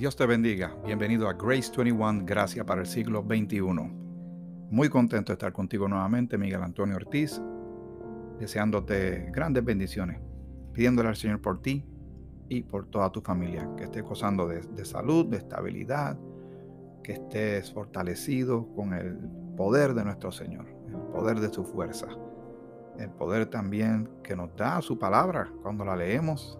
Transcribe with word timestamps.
Dios 0.00 0.16
te 0.16 0.24
bendiga. 0.24 0.74
Bienvenido 0.82 1.28
a 1.28 1.34
Grace 1.34 1.70
21, 1.76 2.24
Gracia 2.24 2.64
para 2.64 2.80
el 2.80 2.86
siglo 2.86 3.22
XXI. 3.22 3.60
Muy 4.70 4.88
contento 4.88 5.30
de 5.30 5.34
estar 5.34 5.52
contigo 5.52 5.88
nuevamente, 5.88 6.38
Miguel 6.38 6.62
Antonio 6.62 6.96
Ortiz, 6.96 7.38
deseándote 8.38 9.28
grandes 9.30 9.62
bendiciones, 9.62 10.18
pidiéndole 10.72 11.10
al 11.10 11.16
Señor 11.16 11.42
por 11.42 11.60
ti 11.60 11.84
y 12.48 12.62
por 12.62 12.86
toda 12.86 13.12
tu 13.12 13.20
familia, 13.20 13.68
que 13.76 13.84
estés 13.84 14.02
gozando 14.02 14.48
de, 14.48 14.62
de 14.62 14.86
salud, 14.86 15.26
de 15.26 15.36
estabilidad, 15.36 16.18
que 17.02 17.12
estés 17.12 17.70
fortalecido 17.70 18.72
con 18.74 18.94
el 18.94 19.18
poder 19.54 19.92
de 19.92 20.02
nuestro 20.02 20.32
Señor, 20.32 20.64
el 20.88 20.96
poder 21.12 21.40
de 21.40 21.52
su 21.52 21.62
fuerza, 21.62 22.08
el 22.98 23.10
poder 23.10 23.50
también 23.50 24.08
que 24.22 24.34
nos 24.34 24.56
da 24.56 24.80
su 24.80 24.98
palabra 24.98 25.52
cuando 25.60 25.84
la 25.84 25.94
leemos 25.94 26.58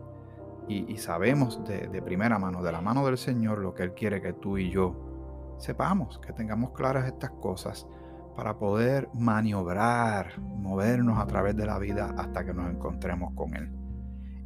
y, 0.71 0.97
sabemos 0.99 1.65
de, 1.65 2.01
primera 2.03 2.39
mano, 2.39 2.63
de 2.63 2.71
la 2.71 2.81
mano 2.81 3.05
del 3.05 3.19
Señor, 3.19 3.59
lo 3.59 3.75
que 3.75 3.83
Él 3.83 3.93
quiere 3.93 4.23
que 4.23 4.33
tú 4.33 4.57
y 4.57 4.71
yo 4.71 5.57
sepamos, 5.59 6.21
que 6.21 6.33
tengamos 6.33 6.71
claras 6.71 7.07
estas 7.07 7.31
cosas 7.31 7.89
para 8.37 8.57
poder 8.57 9.09
maniobrar, 9.13 10.39
movernos 10.39 11.19
a 11.19 11.27
través 11.27 11.57
de 11.57 11.67
la 11.67 11.79
vida 11.79 12.15
hasta 12.17 12.45
que 12.45 12.55
nos 12.55 12.71
encontremos 12.71 13.35
con 13.35 13.57
Él 13.57 13.73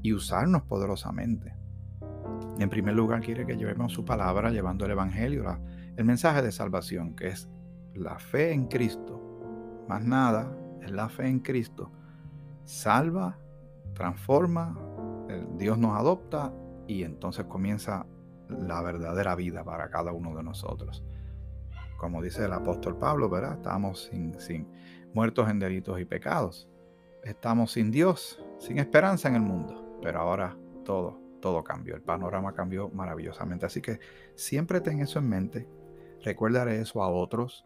y 0.02 0.14
usarnos 0.14 0.62
poderosamente. 0.62 1.54
En 2.58 2.70
primer 2.70 2.94
lugar, 2.94 3.20
quiere 3.20 3.44
que 3.44 3.56
llevemos 3.56 3.92
su 3.92 4.04
palabra 4.04 4.50
llevando 4.50 4.86
el 4.86 4.92
Evangelio, 4.92 5.44
el 5.96 6.04
mensaje 6.04 6.40
de 6.40 6.52
salvación, 6.52 7.14
que 7.14 7.28
es 7.28 7.50
la 7.92 8.18
fe 8.18 8.52
en 8.52 8.66
Cristo. 8.66 9.84
Más 9.88 10.02
nada, 10.02 10.56
es 10.82 10.90
la 10.90 11.10
fe 11.10 11.28
en 11.28 11.40
Cristo. 11.40 11.92
Salva, 12.64 13.38
transforma, 13.92 14.78
Dios 15.56 15.78
nos 15.78 15.98
adopta 15.98 16.52
y 16.86 17.02
entonces 17.02 17.44
comienza 17.46 18.06
la 18.48 18.82
verdadera 18.82 19.34
vida 19.34 19.64
para 19.64 19.90
cada 19.90 20.12
uno 20.12 20.36
de 20.36 20.42
nosotros. 20.42 21.04
Como 21.98 22.22
dice 22.22 22.44
el 22.44 22.52
apóstol 22.52 22.98
Pablo, 22.98 23.30
¿verdad? 23.30 23.54
Estamos 23.54 24.04
sin, 24.10 24.38
sin 24.40 24.68
muertos 25.14 25.48
en 25.48 25.58
delitos 25.58 26.00
y 26.00 26.04
pecados. 26.04 26.68
Estamos 27.22 27.72
sin 27.72 27.90
Dios, 27.90 28.42
sin 28.58 28.78
esperanza 28.78 29.28
en 29.28 29.36
el 29.36 29.42
mundo. 29.42 29.98
Pero 30.02 30.20
ahora 30.20 30.56
todo, 30.84 31.18
todo 31.40 31.64
cambió. 31.64 31.94
El 31.94 32.02
panorama 32.02 32.52
cambió 32.52 32.90
maravillosamente. 32.90 33.64
Así 33.64 33.80
que 33.80 34.00
siempre 34.34 34.80
ten 34.80 35.00
eso 35.00 35.18
en 35.18 35.28
mente. 35.28 35.68
Recuérdale 36.22 36.80
eso 36.80 37.02
a 37.02 37.08
otros 37.08 37.64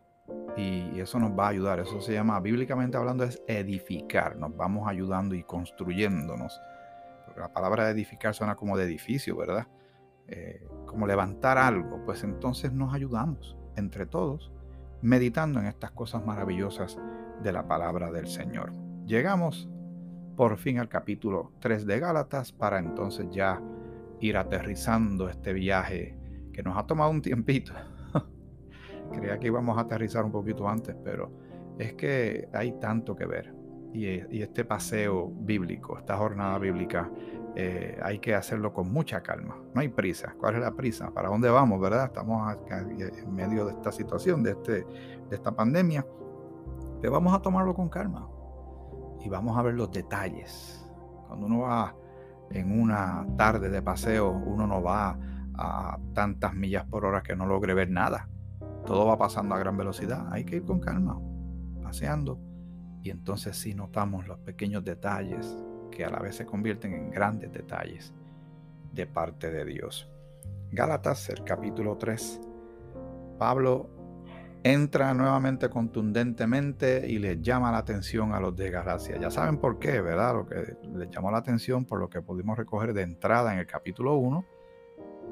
y 0.57 1.01
eso 1.01 1.19
nos 1.19 1.37
va 1.37 1.47
a 1.47 1.51
ayudar. 1.51 1.81
Eso 1.81 2.01
se 2.01 2.13
llama, 2.13 2.39
bíblicamente 2.39 2.97
hablando, 2.97 3.25
es 3.25 3.43
edificar. 3.49 4.37
Nos 4.37 4.57
vamos 4.57 4.87
ayudando 4.87 5.35
y 5.35 5.43
construyéndonos 5.43 6.61
la 7.39 7.53
palabra 7.53 7.91
edificar 7.91 8.35
suena 8.35 8.57
como 8.57 8.77
de 8.77 8.85
edificio, 8.85 9.37
¿verdad? 9.37 9.69
Eh, 10.27 10.67
como 10.87 11.07
levantar 11.07 11.59
algo, 11.59 12.03
pues 12.05 12.23
entonces 12.23 12.73
nos 12.73 12.93
ayudamos 12.93 13.57
entre 13.77 14.07
todos 14.07 14.53
meditando 15.01 15.61
en 15.61 15.67
estas 15.67 15.93
cosas 15.93 16.25
maravillosas 16.25 16.99
de 17.43 17.53
la 17.53 17.67
palabra 17.67 18.11
del 18.11 18.27
Señor. 18.27 18.73
Llegamos 19.07 19.69
por 20.37 20.57
fin 20.59 20.79
al 20.79 20.89
capítulo 20.89 21.53
3 21.61 21.87
de 21.87 22.01
Gálatas 22.01 22.53
para 22.53 22.79
entonces 22.79 23.27
ya 23.31 23.61
ir 24.21 24.37
aterrizando 24.37 25.29
este 25.29 25.53
viaje 25.53 26.17
que 26.53 26.63
nos 26.63 26.77
ha 26.77 26.87
tomado 26.87 27.11
un 27.11 27.23
tiempito. 27.23 27.73
Creía 29.13 29.39
que 29.39 29.47
íbamos 29.47 29.79
a 29.79 29.83
aterrizar 29.83 30.25
un 30.25 30.33
poquito 30.33 30.69
antes, 30.69 30.97
pero 31.05 31.33
es 31.79 31.95
que 31.95 32.49
hay 32.53 32.73
tanto 32.73 33.15
que 33.17 33.27
ver 33.27 33.58
y, 33.93 34.43
este 34.43 34.65
paseo 34.65 35.31
bíblico, 35.31 35.99
esta 35.99 36.17
jornada 36.17 36.59
bíblica, 36.59 37.11
eh, 37.55 37.99
hay 38.03 38.19
que 38.19 38.35
hacerlo 38.35 38.73
con 38.73 38.93
mucha 38.93 39.23
calma. 39.23 39.57
No 39.75 39.81
hay 39.81 39.89
prisa. 39.89 40.35
¿Cuál 40.39 40.57
es 40.57 40.61
la 40.61 40.73
prisa? 40.73 41.11
¿Para 41.11 41.29
dónde 41.29 41.49
vamos? 41.49 41.81
¿Verdad? 41.81 42.05
Estamos 42.05 42.57
en 42.71 43.35
medio 43.35 43.65
de 43.67 43.73
esta 43.73 43.91
situación, 43.91 44.43
de, 44.43 44.53
este, 44.53 44.73
de 45.29 45.37
esta 45.37 45.53
pandemia. 45.53 46.07
Pero 47.01 47.13
vamos 47.13 47.35
a 47.35 47.41
tomarlo 47.41 47.75
con 47.75 47.89
calma 47.89 48.29
y 49.21 49.29
vamos 49.29 49.57
a 49.57 49.63
ver 49.63 49.75
los 49.75 49.91
detalles. 49.91 50.85
Cuando 51.27 51.47
uno 51.47 51.61
va 51.61 51.95
en 52.51 52.81
una 52.81 53.27
tarde 53.37 53.69
de 53.69 53.83
paseo, 53.83 54.31
uno 54.31 54.67
no 54.67 54.83
va 54.83 55.19
a 55.55 55.99
tantas 56.15 56.55
millas 56.55 56.85
por 56.85 57.05
hora 57.05 57.23
que 57.23 57.35
no 57.35 57.47
logre 57.47 57.75
ver 57.75 57.91
nada. 57.91 58.29
Todo 58.87 59.07
va 59.07 59.19
pasando 59.19 59.55
a 59.55 59.59
gran 59.59 59.77
velocidad. 59.77 60.27
Hay 60.31 60.45
que 60.45 60.57
ir 60.57 60.65
con 60.65 60.81
calma, 60.81 61.21
paseando 61.83 62.48
y 63.09 63.11
entonces 63.11 63.57
sí 63.57 63.75
notamos 63.75 64.29
los 64.29 64.39
pequeños 64.41 64.85
detalles 64.85 65.57
que 65.91 66.05
a 66.05 66.11
la 66.11 66.19
vez 66.19 66.37
se 66.37 66.45
convierten 66.45 66.93
en 66.93 67.11
grandes 67.11 67.51
detalles 67.51 68.13
de 68.93 69.07
parte 69.07 69.51
de 69.51 69.65
Dios. 69.65 70.11
Gálatas, 70.71 71.31
el 71.31 71.43
capítulo 71.43 71.97
3. 71.97 72.39
Pablo 73.39 73.89
entra 74.63 75.15
nuevamente 75.15 75.71
contundentemente 75.71 77.09
y 77.09 77.19
le 77.19 77.41
llama 77.41 77.73
la 77.73 77.79
atención 77.79 78.35
a 78.35 78.41
los 78.41 78.55
de 78.55 78.71
Galacia. 78.71 79.17
Ya 79.19 79.31
saben 79.31 79.57
por 79.57 79.79
qué, 79.79 80.03
¿verdad? 80.03 80.35
Lo 80.35 80.47
que 80.47 80.77
les 80.95 81.09
llamó 81.09 81.31
la 81.31 81.39
atención 81.39 81.87
por 81.87 82.01
lo 82.01 82.11
que 82.11 82.21
pudimos 82.21 82.59
recoger 82.59 82.93
de 82.93 83.01
entrada 83.01 83.55
en 83.55 83.61
el 83.61 83.67
capítulo 83.67 84.17
1, 84.17 84.45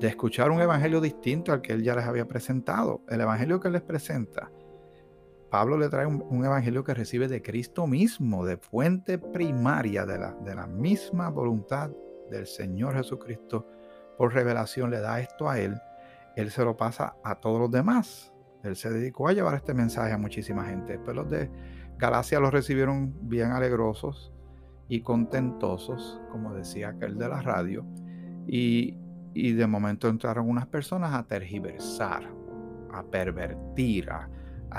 de 0.00 0.08
escuchar 0.08 0.50
un 0.50 0.62
evangelio 0.62 1.02
distinto 1.02 1.52
al 1.52 1.60
que 1.60 1.74
él 1.74 1.82
ya 1.82 1.94
les 1.94 2.06
había 2.06 2.26
presentado. 2.26 3.02
El 3.06 3.20
evangelio 3.20 3.60
que 3.60 3.68
les 3.68 3.82
presenta 3.82 4.50
Pablo 5.50 5.78
le 5.78 5.88
trae 5.88 6.06
un, 6.06 6.44
evangelio 6.44 6.82
que 6.82 6.94
recibe 6.94 7.28
de 7.28 7.40
Cristo 7.40 7.86
mismo, 7.86 8.44
de 8.44 8.56
fuente 8.56 9.18
primaria 9.18 10.04
de 10.04 10.18
la, 10.18 10.32
de 10.32 10.54
la 10.54 10.66
misma 10.66 11.30
voluntad 11.30 11.90
del 12.30 12.46
Señor 12.46 12.94
Jesucristo. 12.96 13.68
Por 14.18 14.34
revelación 14.34 14.90
le 14.90 15.00
da 15.00 15.20
esto 15.20 15.48
a 15.48 15.58
él. 15.58 15.80
Él 16.34 16.50
se 16.50 16.64
lo 16.64 16.76
pasa 16.76 17.16
a 17.22 17.36
todos 17.36 17.60
los 17.60 17.70
demás. 17.70 18.32
Él 18.64 18.76
se 18.76 18.90
dedicó 18.90 19.28
a 19.28 19.32
llevar 19.32 19.54
este 19.54 19.72
mensaje 19.72 20.12
a 20.12 20.18
muchísima 20.18 20.64
gente. 20.64 20.98
Pero 20.98 21.22
los 21.22 21.30
de 21.30 21.50
Galacia 21.96 22.40
lo 22.40 22.50
recibieron 22.50 23.14
bien 23.28 23.52
alegrosos 23.52 24.32
y 24.88 25.00
contentosos, 25.02 26.20
como 26.30 26.54
decía 26.54 26.88
aquel 26.88 27.16
de 27.18 27.28
la 27.28 27.40
radio. 27.40 27.86
Y, 28.48 28.98
y 29.32 29.52
de 29.52 29.66
momento 29.66 30.08
entraron 30.08 30.48
unas 30.48 30.66
personas 30.66 31.14
a 31.14 31.22
tergiversar, 31.24 32.24
a 32.92 33.04
pervertir, 33.04 34.10
a, 34.10 34.28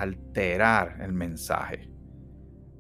alterar 0.01 0.97
el 1.01 1.13
mensaje. 1.13 1.89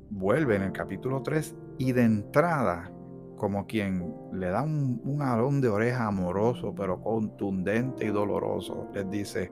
Vuelve 0.09 0.55
en 0.55 0.63
el 0.63 0.71
capítulo 0.71 1.21
3 1.21 1.55
y 1.77 1.91
de 1.91 2.03
entrada, 2.03 2.91
como 3.35 3.67
quien 3.67 4.15
le 4.33 4.47
da 4.47 4.63
un, 4.63 5.01
un 5.03 5.61
de 5.61 5.69
oreja 5.69 6.07
amoroso, 6.07 6.73
pero 6.73 7.01
contundente 7.01 8.05
y 8.05 8.09
doloroso, 8.09 8.89
les 8.93 9.09
dice, 9.09 9.51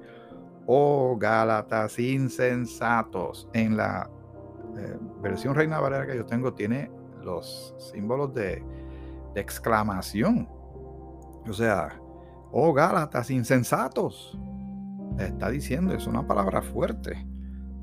oh 0.65 1.17
Gálatas 1.17 1.99
insensatos. 1.99 3.49
En 3.53 3.77
la 3.77 4.09
eh, 4.77 4.97
versión 5.21 5.55
Reina 5.55 5.79
Valera 5.79 6.07
que 6.07 6.15
yo 6.15 6.25
tengo 6.25 6.53
tiene 6.53 6.91
los 7.23 7.75
símbolos 7.77 8.33
de, 8.33 8.63
de 9.33 9.41
exclamación. 9.41 10.49
O 11.47 11.53
sea, 11.53 11.99
oh 12.51 12.73
Gálatas 12.73 13.29
insensatos. 13.29 14.39
Está 15.19 15.49
diciendo, 15.49 15.93
es 15.93 16.07
una 16.07 16.25
palabra 16.25 16.61
fuerte. 16.61 17.25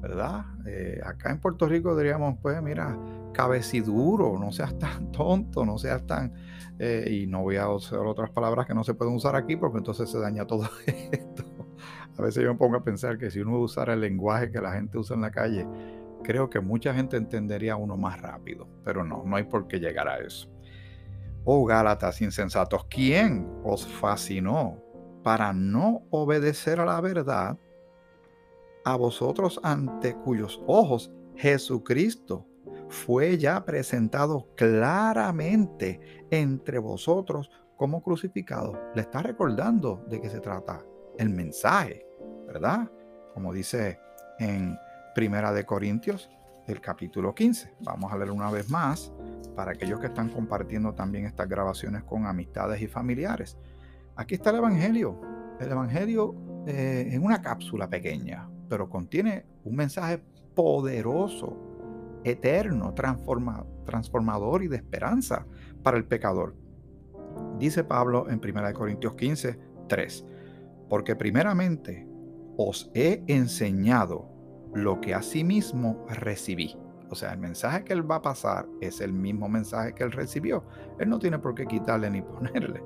¿Verdad? 0.02 0.44
Eh, 0.66 1.00
acá 1.04 1.30
en 1.30 1.38
Puerto 1.38 1.68
Rico 1.68 1.96
diríamos, 1.96 2.36
pues 2.42 2.60
mira, 2.60 2.98
cabeciduro, 3.32 4.36
no 4.36 4.50
seas 4.50 4.76
tan 4.76 5.12
tonto, 5.12 5.64
no 5.64 5.78
seas 5.78 6.04
tan... 6.04 6.34
Eh, 6.78 7.08
y 7.22 7.26
no 7.28 7.42
voy 7.42 7.56
a 7.56 7.68
usar 7.68 8.00
otras 8.00 8.30
palabras 8.30 8.66
que 8.66 8.74
no 8.74 8.82
se 8.82 8.94
pueden 8.94 9.14
usar 9.14 9.36
aquí 9.36 9.54
porque 9.54 9.78
entonces 9.78 10.10
se 10.10 10.18
daña 10.18 10.44
todo 10.44 10.68
esto. 10.86 11.44
A 12.18 12.22
veces 12.22 12.42
yo 12.42 12.52
me 12.52 12.58
pongo 12.58 12.76
a 12.76 12.82
pensar 12.82 13.16
que 13.16 13.30
si 13.30 13.38
uno 13.40 13.58
usara 13.58 13.94
el 13.94 14.00
lenguaje 14.00 14.50
que 14.50 14.60
la 14.60 14.72
gente 14.72 14.98
usa 14.98 15.14
en 15.14 15.22
la 15.22 15.30
calle, 15.30 15.66
creo 16.24 16.50
que 16.50 16.58
mucha 16.58 16.92
gente 16.92 17.16
entendería 17.16 17.76
uno 17.76 17.96
más 17.96 18.20
rápido, 18.20 18.66
pero 18.84 19.04
no, 19.04 19.22
no 19.24 19.36
hay 19.36 19.44
por 19.44 19.68
qué 19.68 19.78
llegar 19.78 20.08
a 20.08 20.18
eso. 20.18 20.50
Oh 21.44 21.64
Gálatas 21.64 22.20
insensatos, 22.20 22.86
¿quién 22.86 23.48
os 23.62 23.86
fascinó 23.86 24.82
para 25.22 25.52
no 25.52 26.02
obedecer 26.10 26.80
a 26.80 26.86
la 26.86 27.00
verdad? 27.00 27.56
A 28.84 28.96
vosotros 28.96 29.60
ante 29.62 30.14
cuyos 30.14 30.60
ojos 30.66 31.12
Jesucristo 31.36 32.46
fue 32.88 33.38
ya 33.38 33.64
presentado 33.64 34.48
claramente 34.54 36.00
entre 36.30 36.78
vosotros 36.78 37.50
como 37.76 38.02
crucificado. 38.02 38.78
Le 38.94 39.02
está 39.02 39.22
recordando 39.22 40.04
de 40.08 40.20
qué 40.20 40.28
se 40.28 40.40
trata 40.40 40.84
el 41.18 41.30
mensaje, 41.30 42.06
¿verdad? 42.46 42.90
Como 43.34 43.52
dice 43.52 43.98
en 44.38 44.76
Primera 45.14 45.52
de 45.52 45.64
Corintios, 45.64 46.30
el 46.66 46.80
capítulo 46.80 47.34
15. 47.34 47.74
Vamos 47.80 48.12
a 48.12 48.16
leer 48.16 48.30
una 48.30 48.50
vez 48.50 48.70
más 48.70 49.12
para 49.56 49.72
aquellos 49.72 50.00
que 50.00 50.06
están 50.06 50.28
compartiendo 50.28 50.94
también 50.94 51.26
estas 51.26 51.48
grabaciones 51.48 52.04
con 52.04 52.26
amistades 52.26 52.80
y 52.80 52.86
familiares. 52.86 53.58
Aquí 54.16 54.34
está 54.34 54.50
el 54.50 54.56
Evangelio. 54.56 55.20
El 55.58 55.70
Evangelio 55.70 56.34
eh, 56.66 57.08
en 57.10 57.24
una 57.24 57.42
cápsula 57.42 57.88
pequeña, 57.88 58.48
pero 58.72 58.88
contiene 58.88 59.44
un 59.64 59.76
mensaje 59.76 60.22
poderoso, 60.54 61.58
eterno, 62.24 62.94
transformador 62.94 64.62
y 64.62 64.68
de 64.68 64.76
esperanza 64.76 65.44
para 65.82 65.98
el 65.98 66.06
pecador. 66.06 66.56
Dice 67.58 67.84
Pablo 67.84 68.30
en 68.30 68.40
1 68.42 68.72
Corintios 68.72 69.12
15, 69.12 69.58
3. 69.90 70.26
Porque 70.88 71.14
primeramente 71.14 72.08
os 72.56 72.90
he 72.94 73.22
enseñado 73.26 74.26
lo 74.72 75.02
que 75.02 75.12
asimismo 75.12 76.06
recibí. 76.08 76.74
O 77.10 77.14
sea, 77.14 77.34
el 77.34 77.40
mensaje 77.40 77.84
que 77.84 77.92
él 77.92 78.10
va 78.10 78.16
a 78.16 78.22
pasar 78.22 78.66
es 78.80 79.02
el 79.02 79.12
mismo 79.12 79.50
mensaje 79.50 79.92
que 79.92 80.02
él 80.02 80.12
recibió. 80.12 80.64
Él 80.98 81.10
no 81.10 81.18
tiene 81.18 81.38
por 81.38 81.54
qué 81.54 81.66
quitarle 81.66 82.08
ni 82.08 82.22
ponerle. 82.22 82.82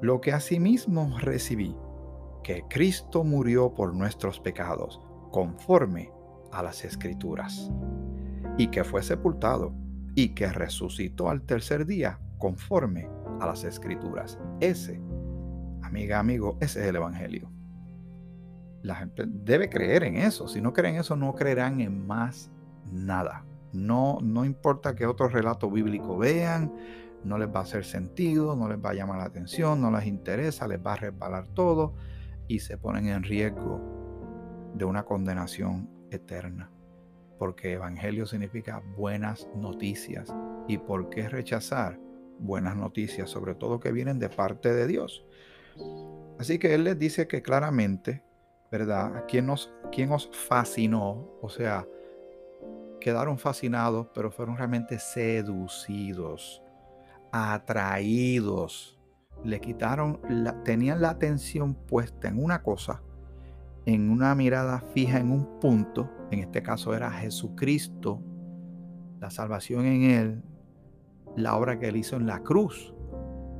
Lo 0.00 0.22
que 0.22 0.32
asimismo 0.32 1.14
recibí, 1.18 1.76
que 2.48 2.64
Cristo 2.66 3.24
murió 3.24 3.74
por 3.74 3.94
nuestros 3.94 4.40
pecados, 4.40 5.02
conforme 5.30 6.10
a 6.50 6.62
las 6.62 6.82
escrituras, 6.82 7.70
y 8.56 8.68
que 8.68 8.84
fue 8.84 9.02
sepultado, 9.02 9.74
y 10.14 10.30
que 10.30 10.50
resucitó 10.50 11.28
al 11.28 11.42
tercer 11.42 11.84
día, 11.84 12.18
conforme 12.38 13.10
a 13.38 13.46
las 13.46 13.64
escrituras. 13.64 14.38
Ese, 14.60 14.98
amiga, 15.82 16.20
amigo, 16.20 16.56
ese 16.62 16.80
es 16.80 16.86
el 16.86 16.96
Evangelio. 16.96 17.52
La 18.80 18.94
gente 18.94 19.24
debe 19.26 19.68
creer 19.68 20.04
en 20.04 20.16
eso. 20.16 20.48
Si 20.48 20.62
no 20.62 20.72
creen 20.72 20.96
eso, 20.96 21.16
no 21.16 21.34
creerán 21.34 21.82
en 21.82 22.06
más 22.06 22.50
nada. 22.90 23.44
No, 23.74 24.20
no 24.22 24.46
importa 24.46 24.94
que 24.94 25.04
otro 25.04 25.28
relato 25.28 25.70
bíblico 25.70 26.16
vean, 26.16 26.72
no 27.24 27.36
les 27.36 27.48
va 27.48 27.60
a 27.60 27.64
hacer 27.64 27.84
sentido, 27.84 28.56
no 28.56 28.70
les 28.70 28.82
va 28.82 28.92
a 28.92 28.94
llamar 28.94 29.18
la 29.18 29.24
atención, 29.24 29.82
no 29.82 29.90
les 29.90 30.06
interesa, 30.06 30.66
les 30.66 30.80
va 30.80 30.94
a 30.94 30.96
resbalar 30.96 31.46
todo 31.48 31.92
y 32.48 32.60
se 32.60 32.78
ponen 32.78 33.08
en 33.08 33.22
riesgo 33.22 33.80
de 34.74 34.84
una 34.84 35.04
condenación 35.04 35.88
eterna. 36.10 36.70
Porque 37.38 37.74
evangelio 37.74 38.26
significa 38.26 38.82
buenas 38.96 39.48
noticias. 39.54 40.34
¿Y 40.66 40.78
por 40.78 41.08
qué 41.08 41.28
rechazar 41.28 42.00
buenas 42.40 42.76
noticias, 42.76 43.30
sobre 43.30 43.54
todo 43.54 43.78
que 43.78 43.92
vienen 43.92 44.18
de 44.18 44.28
parte 44.28 44.74
de 44.74 44.86
Dios? 44.86 45.24
Así 46.38 46.58
que 46.58 46.74
Él 46.74 46.84
les 46.84 46.98
dice 46.98 47.28
que 47.28 47.42
claramente 47.42 48.22
¿verdad? 48.70 49.24
¿Quién 49.26 49.46
nos, 49.46 49.72
quién 49.90 50.12
os 50.12 50.28
fascinó? 50.32 51.28
O 51.40 51.48
sea, 51.48 51.86
quedaron 53.00 53.38
fascinados, 53.38 54.08
pero 54.14 54.30
fueron 54.30 54.56
realmente 54.56 54.98
seducidos, 54.98 56.62
atraídos. 57.32 58.97
Le 59.44 59.60
quitaron, 59.60 60.20
la, 60.28 60.62
tenían 60.64 61.00
la 61.00 61.10
atención 61.10 61.74
puesta 61.74 62.28
en 62.28 62.42
una 62.42 62.62
cosa, 62.62 63.02
en 63.86 64.10
una 64.10 64.34
mirada 64.34 64.80
fija 64.94 65.18
en 65.18 65.30
un 65.30 65.60
punto. 65.60 66.10
En 66.30 66.40
este 66.40 66.62
caso 66.62 66.94
era 66.94 67.10
Jesucristo, 67.10 68.20
la 69.20 69.30
salvación 69.30 69.86
en 69.86 70.02
Él, 70.02 70.42
la 71.36 71.56
obra 71.56 71.78
que 71.78 71.88
Él 71.88 71.96
hizo 71.96 72.16
en 72.16 72.26
la 72.26 72.40
cruz 72.42 72.94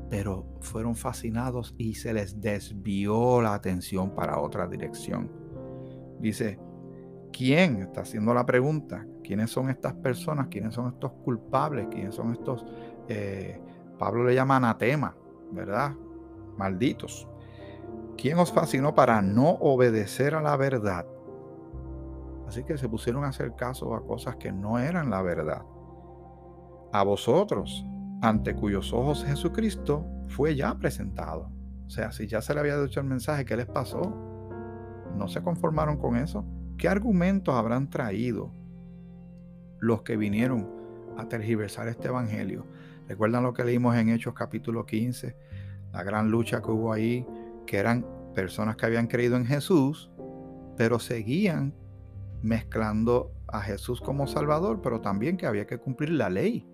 pero 0.08 0.46
fueron 0.60 0.94
fascinados 0.94 1.74
y 1.76 1.94
se 1.94 2.12
les 2.12 2.40
desvió 2.40 3.42
la 3.42 3.54
atención 3.54 4.14
para 4.14 4.40
otra 4.40 4.66
dirección. 4.66 5.30
Dice, 6.18 6.58
¿quién 7.32 7.82
está 7.82 8.02
haciendo 8.02 8.32
la 8.32 8.46
pregunta? 8.46 9.06
¿Quiénes 9.22 9.50
son 9.50 9.68
estas 9.68 9.94
personas? 9.94 10.48
¿Quiénes 10.48 10.74
son 10.74 10.88
estos 10.88 11.12
culpables? 11.24 11.88
¿Quiénes 11.90 12.14
son 12.14 12.32
estos? 12.32 12.64
Eh, 13.08 13.60
Pablo 13.98 14.24
le 14.24 14.34
llama 14.34 14.56
anatema, 14.56 15.14
¿verdad? 15.52 15.94
Malditos. 16.56 17.28
¿Quién 18.16 18.38
os 18.38 18.52
fascinó 18.52 18.94
para 18.94 19.22
no 19.22 19.50
obedecer 19.60 20.34
a 20.34 20.42
la 20.42 20.56
verdad? 20.56 21.06
Así 22.48 22.64
que 22.64 22.78
se 22.78 22.88
pusieron 22.88 23.24
a 23.24 23.28
hacer 23.28 23.54
caso 23.54 23.94
a 23.94 24.04
cosas 24.04 24.36
que 24.36 24.50
no 24.50 24.78
eran 24.78 25.10
la 25.10 25.22
verdad. 25.22 25.62
A 26.92 27.02
vosotros, 27.04 27.84
ante 28.22 28.54
cuyos 28.54 28.92
ojos 28.92 29.24
Jesucristo 29.24 30.04
fue 30.28 30.56
ya 30.56 30.74
presentado. 30.78 31.50
O 31.86 31.90
sea, 31.90 32.10
si 32.10 32.26
ya 32.26 32.40
se 32.40 32.54
le 32.54 32.60
había 32.60 32.80
dicho 32.80 33.00
el 33.00 33.06
mensaje, 33.06 33.44
¿qué 33.44 33.56
les 33.56 33.66
pasó? 33.66 34.00
¿No 35.14 35.28
se 35.28 35.42
conformaron 35.42 35.96
con 35.96 36.16
eso? 36.16 36.44
¿Qué 36.76 36.88
argumentos 36.88 37.54
habrán 37.54 37.90
traído 37.90 38.50
los 39.80 40.02
que 40.02 40.16
vinieron 40.16 40.68
a 41.16 41.28
tergiversar 41.28 41.88
este 41.88 42.08
evangelio? 42.08 42.66
¿Recuerdan 43.08 43.42
lo 43.42 43.54
que 43.54 43.64
leímos 43.64 43.96
en 43.96 44.10
Hechos 44.10 44.34
capítulo 44.34 44.84
15? 44.84 45.34
La 45.92 46.02
gran 46.02 46.30
lucha 46.30 46.60
que 46.60 46.70
hubo 46.70 46.92
ahí, 46.92 47.26
que 47.66 47.78
eran 47.78 48.06
personas 48.34 48.76
que 48.76 48.84
habían 48.84 49.06
creído 49.06 49.36
en 49.36 49.46
Jesús, 49.46 50.10
pero 50.76 50.98
seguían 50.98 51.74
mezclando 52.42 53.32
a 53.46 53.62
Jesús 53.62 54.02
como 54.02 54.26
Salvador, 54.26 54.82
pero 54.82 55.00
también 55.00 55.38
que 55.38 55.46
había 55.46 55.66
que 55.66 55.78
cumplir 55.78 56.10
la 56.10 56.28
ley 56.28 56.66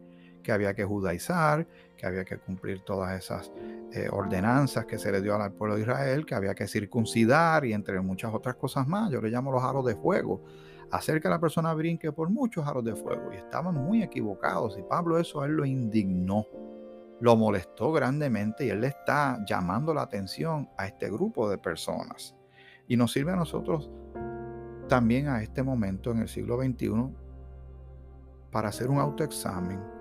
que 0.45 0.53
había 0.53 0.75
que 0.75 0.85
judaizar, 0.85 1.67
que 1.97 2.07
había 2.07 2.25
que 2.25 2.39
cumplir 2.39 2.85
todas 2.85 3.19
esas 3.19 3.51
eh, 3.93 4.09
ordenanzas 4.13 4.85
que 4.85 4.99
se 4.99 5.11
le 5.11 5.21
dio 5.21 5.35
al 5.35 5.53
pueblo 5.53 5.75
de 5.75 5.83
Israel, 5.83 6.27
que 6.27 6.37
había 6.37 6.55
que 6.55 6.69
circuncidar 6.69 7.65
y 7.65 7.73
entre 7.73 8.01
muchas 8.01 8.33
otras 8.33 8.55
cosas 8.55 8.87
más. 8.87 9.11
Yo 9.11 9.21
le 9.21 9.31
llamo 9.31 9.51
los 9.51 9.65
aros 9.65 9.85
de 9.87 9.97
fuego. 9.97 10.45
Hacer 10.91 11.21
que 11.21 11.29
la 11.29 11.41
persona 11.41 11.75
brinque 11.75 12.13
por 12.13 12.31
muchos 12.31 12.67
aros 12.67 12.85
de 12.85 12.95
fuego. 12.95 13.33
Y 13.33 13.37
estaban 13.37 13.75
muy 13.75 14.03
equivocados. 14.03 14.79
Y 14.79 14.83
Pablo 14.83 15.19
eso 15.19 15.41
a 15.41 15.47
él 15.47 15.53
lo 15.53 15.65
indignó. 15.65 16.47
Lo 17.21 17.37
molestó 17.37 17.93
grandemente 17.93 18.67
y 18.67 18.71
él 18.71 18.81
le 18.81 18.89
está 18.89 19.45
llamando 19.47 19.95
la 19.95 20.03
atención 20.03 20.69
a 20.77 20.87
este 20.87 21.11
grupo 21.11 21.49
de 21.49 21.59
personas. 21.59 22.35
Y 22.87 22.97
nos 22.97 23.13
sirve 23.13 23.33
a 23.33 23.37
nosotros 23.37 23.91
también 24.89 25.29
a 25.29 25.43
este 25.43 25.63
momento 25.63 26.11
en 26.11 26.19
el 26.19 26.29
siglo 26.29 26.61
XXI 26.61 27.09
para 28.51 28.69
hacer 28.69 28.91
un 28.91 28.99
autoexamen 28.99 29.95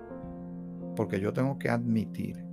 porque 0.94 1.20
yo 1.20 1.32
tengo 1.32 1.58
que 1.58 1.68
admitir 1.68 2.44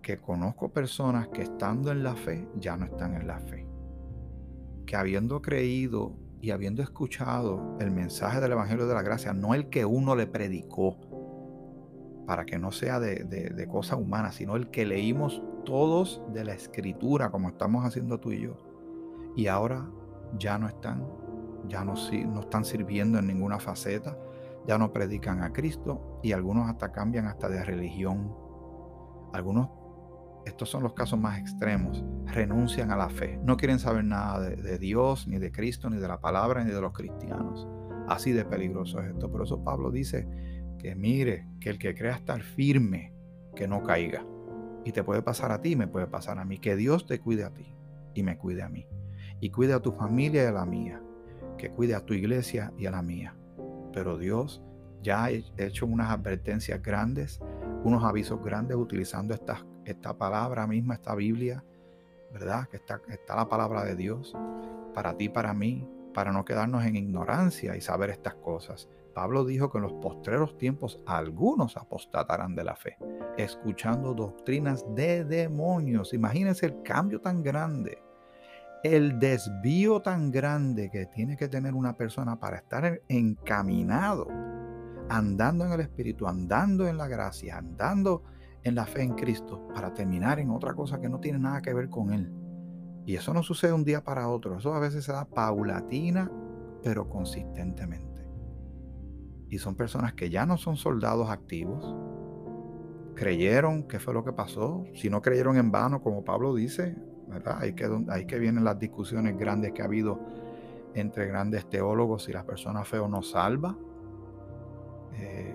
que 0.00 0.18
conozco 0.18 0.72
personas 0.72 1.28
que 1.28 1.42
estando 1.42 1.92
en 1.92 2.02
la 2.02 2.16
fe 2.16 2.48
ya 2.56 2.76
no 2.76 2.86
están 2.86 3.14
en 3.14 3.26
la 3.26 3.38
fe. 3.38 3.66
Que 4.84 4.96
habiendo 4.96 5.40
creído 5.40 6.16
y 6.42 6.50
habiendo 6.50 6.82
escuchado 6.82 7.78
el 7.78 7.92
mensaje 7.92 8.40
del 8.40 8.52
Evangelio 8.52 8.88
de 8.88 8.94
la 8.94 9.02
Gracia, 9.02 9.32
no 9.32 9.54
el 9.54 9.70
que 9.70 9.84
uno 9.84 10.16
le 10.16 10.26
predicó, 10.26 10.98
para 12.26 12.44
que 12.44 12.58
no 12.58 12.72
sea 12.72 12.98
de, 12.98 13.24
de, 13.24 13.68
cosa 13.68 13.94
humana, 13.94 14.32
sino 14.32 14.56
el 14.56 14.68
que 14.68 14.84
leímos 14.84 15.40
todos 15.64 16.20
de 16.32 16.44
la 16.44 16.52
Escritura, 16.52 17.30
como 17.30 17.48
estamos 17.48 17.84
haciendo 17.86 18.18
tú 18.18 18.32
y 18.32 18.40
yo, 18.40 18.56
y 19.36 19.46
ahora 19.46 19.88
ya 20.36 20.58
no 20.58 20.66
están, 20.66 21.06
ya 21.68 21.84
no, 21.84 21.94
no 21.94 22.40
están 22.40 22.64
sirviendo 22.64 23.20
en 23.20 23.28
ninguna 23.28 23.60
faceta, 23.60 24.18
ya 24.66 24.78
no 24.78 24.92
predican 24.92 25.42
a 25.42 25.52
Cristo 25.52 26.18
y 26.24 26.32
algunos 26.32 26.68
hasta 26.68 26.90
cambian 26.90 27.26
hasta 27.26 27.48
de 27.48 27.62
religión. 27.64 28.34
Algunos, 29.32 29.68
estos 30.46 30.70
son 30.70 30.82
los 30.82 30.94
casos 30.94 31.18
más 31.18 31.38
extremos, 31.38 32.04
renuncian 32.26 32.90
a 32.90 32.96
la 32.96 33.08
fe, 33.08 33.38
no 33.44 33.56
quieren 33.56 33.78
saber 33.78 34.04
nada 34.04 34.40
de, 34.40 34.78
Dios, 34.78 35.26
ni 35.28 35.38
de 35.38 35.52
Cristo, 35.52 35.88
ni 35.90 35.98
de 35.98 36.08
la 36.08 36.20
palabra, 36.20 36.64
ni 36.64 36.70
de 36.70 36.80
los 36.80 36.92
cristianos. 36.92 37.66
Así 38.08 38.32
de 38.32 38.44
peligroso 38.44 39.00
es 39.00 39.10
esto. 39.12 39.30
Por 39.30 39.42
eso 39.42 39.62
Pablo 39.62 39.90
dice 39.90 40.28
que 40.78 40.94
mire, 40.94 41.46
que 41.60 41.70
el 41.70 41.78
que 41.78 41.94
crea 41.94 42.16
estar 42.16 42.42
firme, 42.42 43.14
que 43.54 43.68
no 43.68 43.82
caiga. 43.82 44.24
Y 44.84 44.92
te 44.92 45.04
puede 45.04 45.22
pasar 45.22 45.52
a 45.52 45.60
ti, 45.60 45.76
me 45.76 45.86
puede 45.86 46.08
pasar 46.08 46.38
a 46.38 46.44
mí. 46.44 46.58
Que 46.58 46.74
Dios 46.74 47.06
te 47.06 47.20
cuide 47.20 47.44
a 47.44 47.50
ti 47.50 47.74
y 48.14 48.24
me 48.24 48.36
cuide 48.36 48.62
a 48.62 48.68
mí. 48.68 48.86
Y 49.40 49.50
cuide 49.50 49.74
a 49.74 49.80
tu 49.80 49.92
familia 49.92 50.42
y 50.42 50.46
a 50.46 50.52
la 50.52 50.66
mía. 50.66 51.00
Que 51.56 51.70
cuide 51.70 51.94
a 51.94 52.04
tu 52.04 52.14
iglesia 52.14 52.72
y 52.76 52.86
a 52.86 52.90
la 52.90 53.02
mía 53.02 53.36
pero 53.92 54.18
Dios 54.18 54.62
ya 55.02 55.24
ha 55.24 55.30
hecho 55.30 55.86
unas 55.86 56.10
advertencias 56.10 56.82
grandes, 56.82 57.40
unos 57.84 58.04
avisos 58.04 58.42
grandes 58.42 58.76
utilizando 58.76 59.34
esta, 59.34 59.64
esta 59.84 60.16
palabra 60.16 60.66
misma, 60.66 60.94
esta 60.94 61.14
Biblia, 61.14 61.64
¿verdad? 62.32 62.68
Que 62.68 62.76
está, 62.76 63.00
está 63.08 63.36
la 63.36 63.48
palabra 63.48 63.84
de 63.84 63.96
Dios 63.96 64.36
para 64.94 65.16
ti, 65.16 65.28
para 65.28 65.54
mí, 65.54 65.88
para 66.14 66.32
no 66.32 66.44
quedarnos 66.44 66.84
en 66.84 66.96
ignorancia 66.96 67.76
y 67.76 67.80
saber 67.80 68.10
estas 68.10 68.34
cosas. 68.34 68.88
Pablo 69.14 69.44
dijo 69.44 69.70
que 69.70 69.78
en 69.78 69.84
los 69.84 69.92
postreros 69.94 70.56
tiempos 70.56 71.00
algunos 71.06 71.76
apostatarán 71.76 72.54
de 72.54 72.64
la 72.64 72.76
fe, 72.76 72.96
escuchando 73.36 74.14
doctrinas 74.14 74.84
de 74.94 75.24
demonios. 75.24 76.14
Imagínense 76.14 76.66
el 76.66 76.82
cambio 76.82 77.20
tan 77.20 77.42
grande 77.42 77.98
el 78.82 79.18
desvío 79.20 80.02
tan 80.02 80.30
grande 80.30 80.90
que 80.90 81.06
tiene 81.06 81.36
que 81.36 81.48
tener 81.48 81.74
una 81.74 81.96
persona 81.96 82.38
para 82.38 82.56
estar 82.56 83.00
encaminado, 83.08 84.26
andando 85.08 85.64
en 85.64 85.72
el 85.72 85.80
Espíritu, 85.80 86.26
andando 86.26 86.88
en 86.88 86.96
la 86.96 87.06
gracia, 87.06 87.58
andando 87.58 88.24
en 88.64 88.74
la 88.74 88.86
fe 88.86 89.02
en 89.02 89.14
Cristo, 89.14 89.68
para 89.74 89.92
terminar 89.92 90.38
en 90.38 90.50
otra 90.50 90.74
cosa 90.74 91.00
que 91.00 91.08
no 91.08 91.20
tiene 91.20 91.38
nada 91.38 91.60
que 91.62 91.74
ver 91.74 91.88
con 91.88 92.12
Él. 92.12 92.32
Y 93.04 93.16
eso 93.16 93.34
no 93.34 93.42
sucede 93.42 93.72
un 93.72 93.84
día 93.84 94.04
para 94.04 94.28
otro, 94.28 94.58
eso 94.58 94.72
a 94.74 94.80
veces 94.80 95.04
se 95.04 95.12
da 95.12 95.24
paulatina, 95.24 96.30
pero 96.82 97.08
consistentemente. 97.08 98.26
Y 99.48 99.58
son 99.58 99.74
personas 99.74 100.14
que 100.14 100.30
ya 100.30 100.46
no 100.46 100.56
son 100.56 100.76
soldados 100.76 101.28
activos, 101.30 101.96
creyeron 103.14 103.82
que 103.84 103.98
fue 103.98 104.14
lo 104.14 104.24
que 104.24 104.32
pasó, 104.32 104.84
si 104.94 105.10
no 105.10 105.20
creyeron 105.20 105.56
en 105.56 105.70
vano, 105.70 106.00
como 106.00 106.24
Pablo 106.24 106.54
dice, 106.54 106.96
Ahí 107.46 107.72
que, 107.74 107.88
ahí 108.08 108.26
que 108.26 108.38
vienen 108.38 108.64
las 108.64 108.78
discusiones 108.78 109.38
grandes 109.38 109.72
que 109.72 109.82
ha 109.82 109.86
habido 109.86 110.20
entre 110.94 111.26
grandes 111.26 111.68
teólogos 111.68 112.24
si 112.24 112.32
la 112.32 112.44
persona 112.44 112.84
fe 112.84 112.98
o 112.98 113.08
no 113.08 113.22
salva. 113.22 113.76
Eh, 115.14 115.54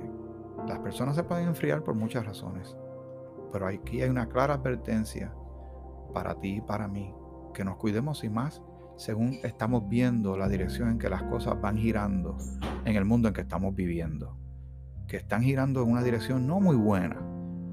las 0.68 0.80
personas 0.80 1.16
se 1.16 1.24
pueden 1.24 1.48
enfriar 1.48 1.84
por 1.84 1.94
muchas 1.94 2.26
razones, 2.26 2.76
pero 3.52 3.68
aquí 3.68 4.02
hay 4.02 4.10
una 4.10 4.28
clara 4.28 4.56
advertencia 4.56 5.34
para 6.14 6.40
ti 6.40 6.58
y 6.58 6.62
para 6.62 6.88
mí, 6.88 7.14
que 7.54 7.64
nos 7.64 7.78
cuidemos 7.78 8.24
y 8.24 8.30
más 8.30 8.62
según 8.98 9.40
estamos 9.44 9.88
viendo 9.88 10.36
la 10.38 10.50
dirección 10.50 10.90
en 10.90 10.98
que 10.98 11.10
las 11.10 11.24
cosas 11.24 11.62
van 11.62 11.78
girando 11.78 12.36
en 12.84 12.96
el 12.96 13.06
mundo 13.06 13.28
en 13.28 13.34
que 13.34 13.42
estamos 13.42 13.76
viviendo, 13.76 14.36
que 15.08 15.18
están 15.18 15.44
girando 15.44 15.84
en 15.84 15.92
una 15.92 16.04
dirección 16.04 16.48
no 16.48 16.60
muy 16.60 16.76
buena, 16.76 17.22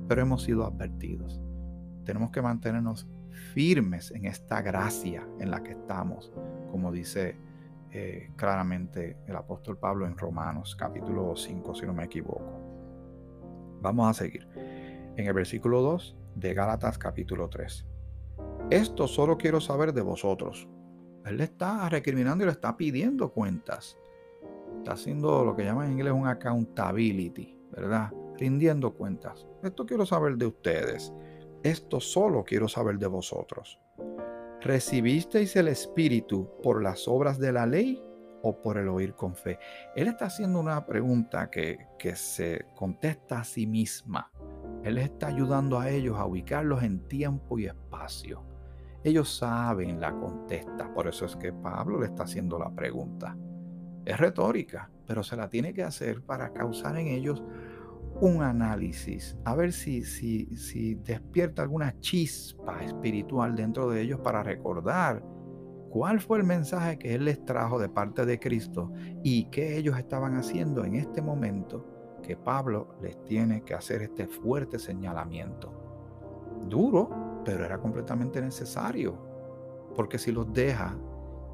pero 0.07 0.21
hemos 0.21 0.43
sido 0.43 0.67
advertidos. 0.67 1.41
Tenemos 2.05 2.31
que 2.31 2.43
mantenernos 2.43 3.09
firmes 3.55 4.11
en 4.11 4.27
esta 4.27 4.61
gracia 4.61 5.27
en 5.41 5.51
la 5.51 5.63
que 5.63 5.73
estamos, 5.73 6.31
como 6.71 6.93
dice 6.93 7.37
eh, 7.91 8.31
claramente 8.37 9.17
el 9.27 9.37
apóstol 9.37 9.79
Pablo 9.79 10.07
en 10.07 10.19
Romanos 10.19 10.77
capítulo 10.79 11.35
5, 11.35 11.75
si 11.75 11.87
no 11.87 11.95
me 11.95 12.05
equivoco. 12.05 13.79
Vamos 13.81 14.09
a 14.11 14.15
seguir. 14.15 14.47
En 15.17 15.27
el 15.29 15.33
versículo 15.33 15.81
2 15.81 16.17
de 16.35 16.55
Gálatas 16.55 16.99
capítulo 16.99 17.49
3. 17.49 17.87
Esto 18.71 19.07
solo 19.07 19.39
quiero 19.39 19.61
saber 19.61 19.93
de 19.93 20.03
vosotros. 20.03 20.69
Él 21.25 21.37
le 21.37 21.45
está 21.45 21.89
recriminando 21.89 22.43
y 22.43 22.47
le 22.47 22.53
está 22.53 22.77
pidiendo 22.77 23.33
cuentas. 23.33 23.97
Está 24.79 24.95
haciendo 24.95 25.45
lo 25.45 25.55
que 25.55 25.65
llaman 25.65 25.87
en 25.87 25.93
inglés 25.93 26.13
un 26.13 26.27
accountability, 26.27 27.57
¿verdad? 27.71 28.13
Rindiendo 28.37 28.93
cuentas. 28.93 29.47
Esto 29.63 29.87
quiero 29.87 30.05
saber 30.05 30.37
de 30.37 30.47
ustedes. 30.47 31.13
Esto 31.63 32.01
solo 32.01 32.45
quiero 32.45 32.67
saber 32.67 32.99
de 32.99 33.07
vosotros. 33.07 33.79
¿Recibisteis 34.61 35.55
el 35.57 35.69
Espíritu 35.69 36.51
por 36.63 36.83
las 36.83 37.07
obras 37.07 37.39
de 37.39 37.53
la 37.53 37.67
ley 37.67 38.03
o 38.43 38.61
por 38.61 38.79
el 38.79 38.89
oír 38.89 39.15
con 39.15 39.37
fe? 39.37 39.59
Él 39.95 40.09
está 40.09 40.27
haciendo 40.27 40.59
una 40.59 40.85
pregunta 40.85 41.51
que, 41.51 41.87
que 41.99 42.17
se 42.17 42.67
contesta 42.75 43.41
a 43.41 43.45
sí 43.45 43.67
misma. 43.67 44.31
Él 44.85 44.99
está 44.99 45.29
ayudando 45.29 45.81
a 45.81 45.89
ellos 45.89 46.19
a 46.19 46.27
ubicarlos 46.27 46.83
en 46.83 47.09
tiempo 47.09 47.59
y 47.59 47.65
espacio. 47.65 48.43
Ellos 49.03 49.35
saben 49.35 49.99
la 49.99 50.13
contesta, 50.13 50.93
por 50.93 51.09
eso 51.09 51.25
es 51.25 51.37
que 51.37 51.55
Pablo 51.55 52.01
le 52.01 52.07
está 52.07 52.25
haciendo 52.25 52.59
la 52.59 52.71
pregunta. 52.71 53.35
Es 54.05 54.19
retórica, 54.19 54.91
pero 55.07 55.23
se 55.23 55.37
la 55.37 55.49
tiene 55.49 55.73
que 55.73 55.83
hacer 55.83 56.23
para 56.23 56.53
causar 56.53 56.99
en 56.99 57.07
ellos 57.07 57.43
un 58.21 58.43
análisis, 58.43 59.37
a 59.45 59.55
ver 59.55 59.73
si, 59.73 60.05
si, 60.05 60.55
si 60.57 60.95
despierta 60.97 61.63
alguna 61.63 61.99
chispa 62.01 62.85
espiritual 62.85 63.57
dentro 63.57 63.89
de 63.89 64.03
ellos 64.03 64.21
para 64.21 64.43
recordar 64.43 65.25
cuál 65.91 66.21
fue 66.21 66.39
el 66.39 66.45
mensaje 66.45 66.99
que 66.99 67.15
Él 67.15 67.25
les 67.25 67.45
trajo 67.45 67.79
de 67.79 67.89
parte 67.89 68.27
de 68.27 68.39
Cristo 68.39 68.93
y 69.23 69.47
qué 69.47 69.79
ellos 69.79 69.99
estaban 69.99 70.37
haciendo 70.37 70.85
en 70.85 70.95
este 70.97 71.23
momento 71.23 71.94
que 72.27 72.37
Pablo 72.37 72.97
les 73.03 73.23
tiene 73.25 73.63
que 73.63 73.75
hacer 73.75 74.03
este 74.03 74.27
fuerte 74.27 74.79
señalamiento. 74.79 75.73
Duro, 76.69 77.43
pero 77.45 77.65
era 77.65 77.79
completamente 77.79 78.41
necesario, 78.41 79.17
porque 79.95 80.19
si 80.19 80.33
los 80.33 80.53
deja 80.53 80.97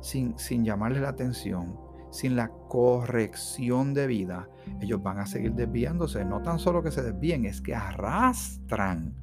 sin, 0.00 0.38
sin 0.38 0.64
llamarles 0.64 1.02
la 1.02 1.08
atención, 1.08 1.76
sin 2.10 2.36
la 2.36 2.50
corrección 2.68 3.94
de 3.94 4.06
vida, 4.06 4.48
ellos 4.80 5.02
van 5.02 5.18
a 5.18 5.26
seguir 5.26 5.54
desviándose. 5.54 6.24
No 6.24 6.40
tan 6.42 6.58
solo 6.58 6.82
que 6.82 6.90
se 6.90 7.02
desvíen, 7.02 7.44
es 7.44 7.60
que 7.60 7.74
arrastran 7.74 9.14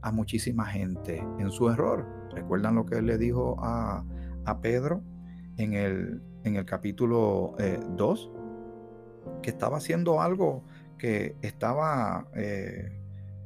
a 0.00 0.10
muchísima 0.10 0.66
gente 0.66 1.18
en 1.38 1.50
su 1.50 1.68
error. 1.68 2.06
¿Recuerdan 2.32 2.74
lo 2.74 2.86
que 2.86 2.98
él 2.98 3.06
le 3.06 3.18
dijo 3.18 3.56
a, 3.60 4.04
a 4.44 4.60
Pedro 4.60 5.02
en 5.56 5.74
el, 5.74 6.22
en 6.44 6.56
el 6.56 6.64
capítulo 6.64 7.54
2? 7.96 8.32
Eh, 8.32 8.38
que 9.42 9.50
estaba 9.50 9.76
haciendo 9.76 10.20
algo 10.20 10.64
que 10.98 11.36
estaba 11.42 12.28
eh, 12.34 12.90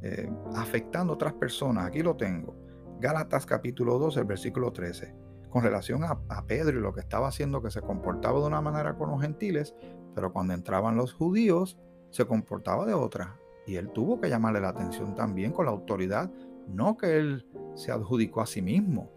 eh, 0.03 0.31
afectando 0.55 1.13
a 1.13 1.17
otras 1.17 1.35
personas. 1.35 1.87
Aquí 1.87 2.03
lo 2.03 2.17
tengo. 2.17 2.57
Gálatas 3.01 3.47
capítulo 3.47 3.99
2, 3.99 4.17
el 4.17 4.25
versículo 4.25 4.73
13. 4.73 5.15
Con 5.51 5.63
relación 5.63 6.03
a, 6.05 6.19
Pedro 6.47 6.79
y 6.79 6.83
lo 6.83 6.95
que 6.95 7.01
estaba 7.01 7.29
haciendo, 7.29 7.63
que 7.63 7.71
se 7.71 7.83
comportaba 7.83 8.41
de 8.41 8.47
una 8.47 8.63
manera 8.63 8.95
con 8.95 9.11
los 9.11 9.21
gentiles, 9.21 9.75
pero 10.15 10.33
cuando 10.33 10.55
entraban 10.55 10.97
los 10.97 11.13
judíos, 11.13 11.79
se 12.11 12.25
comportaba 12.25 12.87
de 12.87 12.95
otra. 12.95 13.37
Y 13.67 13.77
él 13.77 13.91
tuvo 13.91 14.21
que 14.21 14.31
llamarle 14.31 14.61
la 14.61 14.71
atención 14.71 15.15
también 15.15 15.53
con 15.53 15.67
la 15.67 15.73
autoridad, 15.73 16.31
no 16.69 16.97
que 16.97 17.17
él 17.17 17.47
se 17.75 17.93
adjudicó 17.93 18.41
a 18.41 18.47
sí 18.47 18.63
mismo, 18.63 19.11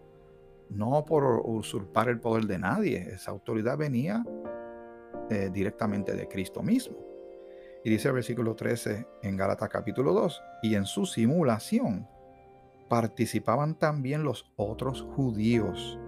no 0.70 1.06
por 1.06 1.42
usurpar 1.46 2.10
el 2.10 2.20
poder 2.20 2.48
de 2.48 2.60
nadie. 2.60 2.98
Esa 3.14 3.32
autoridad 3.32 3.78
venía 3.78 4.26
eh, 5.30 5.50
directamente 5.52 6.14
de 6.14 6.28
Cristo 6.28 6.62
mismo. 6.62 7.05
Y 7.86 7.92
dice 7.92 8.08
el 8.08 8.16
versículo 8.16 8.56
13 8.56 9.08
en 9.22 9.38
Gálatas 9.38 9.70
capítulo 9.70 10.12
2, 10.14 10.42
y 10.64 10.74
en 10.74 10.86
su 10.86 11.06
simulación 11.06 12.08
participaban 12.90 13.76
también 13.76 14.24
los 14.24 14.52
otros 14.56 15.04
judíos, 15.16 16.00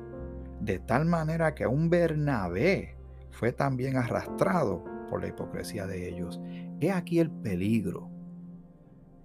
de 0.59 0.79
tal 0.79 1.05
manera 1.05 1.53
que 1.53 1.67
un 1.67 1.91
Bernabé 1.91 2.97
fue 3.29 3.51
también 3.51 3.95
arrastrado 3.95 4.83
por 5.07 5.21
la 5.21 5.27
hipocresía 5.27 5.85
de 5.85 6.09
ellos. 6.09 6.41
He 6.79 6.91
aquí 6.91 7.19
el 7.19 7.29
peligro 7.29 8.09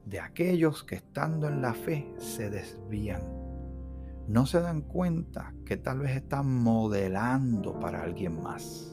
de 0.04 0.21
aquellos 0.21 0.85
que 0.85 0.97
estando 0.97 1.49
en 1.49 1.62
la 1.62 1.73
fe 1.73 2.12
se 2.18 2.50
desvían. 2.50 3.23
No 4.28 4.44
se 4.44 4.61
dan 4.61 4.82
cuenta 4.82 5.54
que 5.64 5.78
tal 5.78 6.00
vez 6.00 6.16
están 6.16 6.52
modelando 6.62 7.80
para 7.80 8.02
alguien 8.02 8.42
más. 8.42 8.92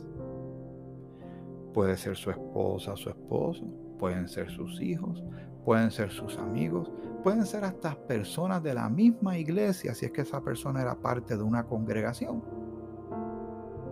Puede 1.74 1.98
ser 1.98 2.16
su 2.16 2.32
esposa, 2.32 2.96
su 2.96 3.10
esposo, 3.10 3.66
pueden 4.00 4.28
ser 4.28 4.50
sus 4.50 4.82
hijos, 4.82 5.24
pueden 5.66 5.92
ser 5.92 6.10
sus 6.10 6.38
amigos, 6.38 6.92
pueden 7.24 7.46
ser 7.46 7.64
hasta 7.64 7.96
personas 8.08 8.64
de 8.64 8.74
la 8.74 8.90
misma 8.90 9.38
iglesia 9.38 9.94
si 9.94 10.06
es 10.06 10.12
que 10.12 10.22
esa 10.22 10.42
persona 10.42 10.82
era 10.82 10.96
parte 10.96 11.38
de 11.38 11.44
una 11.44 11.66
congregación. 11.66 12.44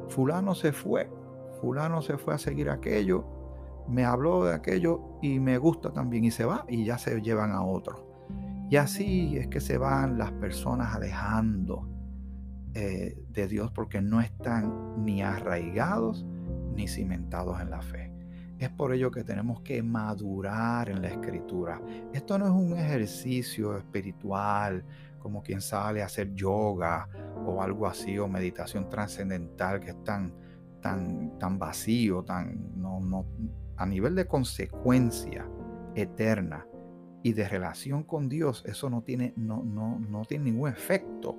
Fulano 0.10 0.56
se 0.56 0.72
fue, 0.72 1.10
fulano 1.62 2.02
se 2.02 2.18
fue 2.18 2.34
a 2.34 2.38
seguir 2.38 2.70
aquello, 2.70 3.26
me 3.88 4.06
habló 4.06 4.46
de 4.46 4.54
aquello 4.54 5.02
y 5.22 5.40
me 5.40 5.58
gusta 5.58 5.92
también 5.92 6.26
y 6.26 6.32
se 6.32 6.46
va 6.46 6.66
y 6.68 6.86
ya 6.86 6.98
se 6.98 7.22
llevan 7.22 7.52
a 7.52 7.64
otro. 7.64 8.08
Y 8.70 8.76
así 8.76 9.38
es 9.38 9.48
que 9.48 9.62
se 9.62 9.78
van 9.78 10.18
las 10.18 10.32
personas 10.34 10.96
alejando 10.96 11.88
eh, 12.74 13.18
de 13.30 13.48
Dios 13.48 13.72
porque 13.72 14.02
no 14.02 14.20
están 14.20 15.04
ni 15.04 15.22
arraigados 15.22 16.26
ni 16.78 16.88
cimentados 16.88 17.60
en 17.60 17.72
la 17.72 17.82
fe. 17.82 18.14
Es 18.60 18.70
por 18.70 18.94
ello 18.94 19.12
que 19.12 19.24
tenemos 19.24 19.62
que 19.62 19.84
madurar 19.84 20.90
en 20.90 21.02
la 21.02 21.10
escritura. 21.10 21.82
Esto 22.14 22.40
no 22.40 22.46
es 22.46 22.52
un 22.52 22.78
ejercicio 22.78 23.78
espiritual 23.78 24.84
como 25.20 25.44
quien 25.44 25.60
sale 25.60 26.02
a 26.02 26.06
hacer 26.06 26.34
yoga 26.34 27.10
o 27.46 27.62
algo 27.62 27.88
así 27.88 28.18
o 28.18 28.28
meditación 28.28 28.90
trascendental 28.90 29.80
que 29.80 29.90
es 29.90 30.04
tan, 30.04 30.34
tan, 30.82 31.38
tan 31.38 31.60
vacío, 31.60 32.24
tan, 32.24 32.80
no, 32.80 33.00
no, 33.00 33.26
a 33.76 33.86
nivel 33.86 34.16
de 34.16 34.26
consecuencia 34.28 35.46
eterna 35.96 36.66
y 37.24 37.34
de 37.34 37.48
relación 37.50 38.04
con 38.04 38.30
Dios, 38.30 38.64
eso 38.66 38.90
no 38.90 39.02
tiene, 39.02 39.34
no, 39.36 39.64
no, 39.64 40.00
no 40.00 40.24
tiene 40.26 40.46
ningún 40.46 40.70
efecto. 40.70 41.36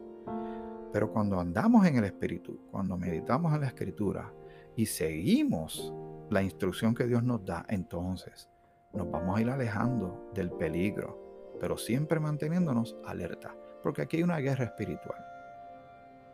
Pero 0.93 1.13
cuando 1.13 1.39
andamos 1.41 1.87
en 1.87 1.97
el 1.97 2.05
Espíritu, 2.05 2.61
cuando 2.71 2.97
meditamos 2.97 3.55
en 3.55 3.61
la 3.61 3.69
Escritura, 3.69 4.33
y 4.79 4.87
seguimos 4.87 5.93
la 6.31 6.41
instrucción 6.41 6.95
que 6.95 7.05
Dios 7.09 7.25
nos 7.25 7.45
da, 7.45 7.67
entonces 7.69 8.49
nos 8.93 9.11
vamos 9.11 9.37
a 9.37 9.41
ir 9.41 9.51
alejando 9.51 10.31
del 10.35 10.53
peligro, 10.53 11.57
pero 11.59 11.77
siempre 11.77 12.21
manteniéndonos 12.21 12.97
alerta, 13.05 13.57
porque 13.83 14.03
aquí 14.03 14.19
hay 14.19 14.23
una 14.23 14.39
guerra 14.39 14.67
espiritual. 14.67 15.19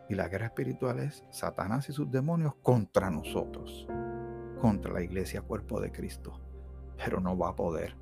Y 0.09 0.13
la 0.13 0.27
guerra 0.27 0.45
espiritual 0.45 0.99
es 0.99 1.23
Satanás 1.31 1.89
y 1.89 1.93
sus 1.93 2.11
demonios 2.11 2.53
contra 2.61 3.09
nosotros, 3.09 3.87
contra 4.61 4.93
la 4.93 5.01
iglesia 5.01 5.41
cuerpo 5.41 5.81
de 5.81 5.91
Cristo. 5.91 6.39
Pero 7.03 7.19
no 7.19 7.35
va 7.35 7.49
a 7.49 7.55
poder, 7.55 7.97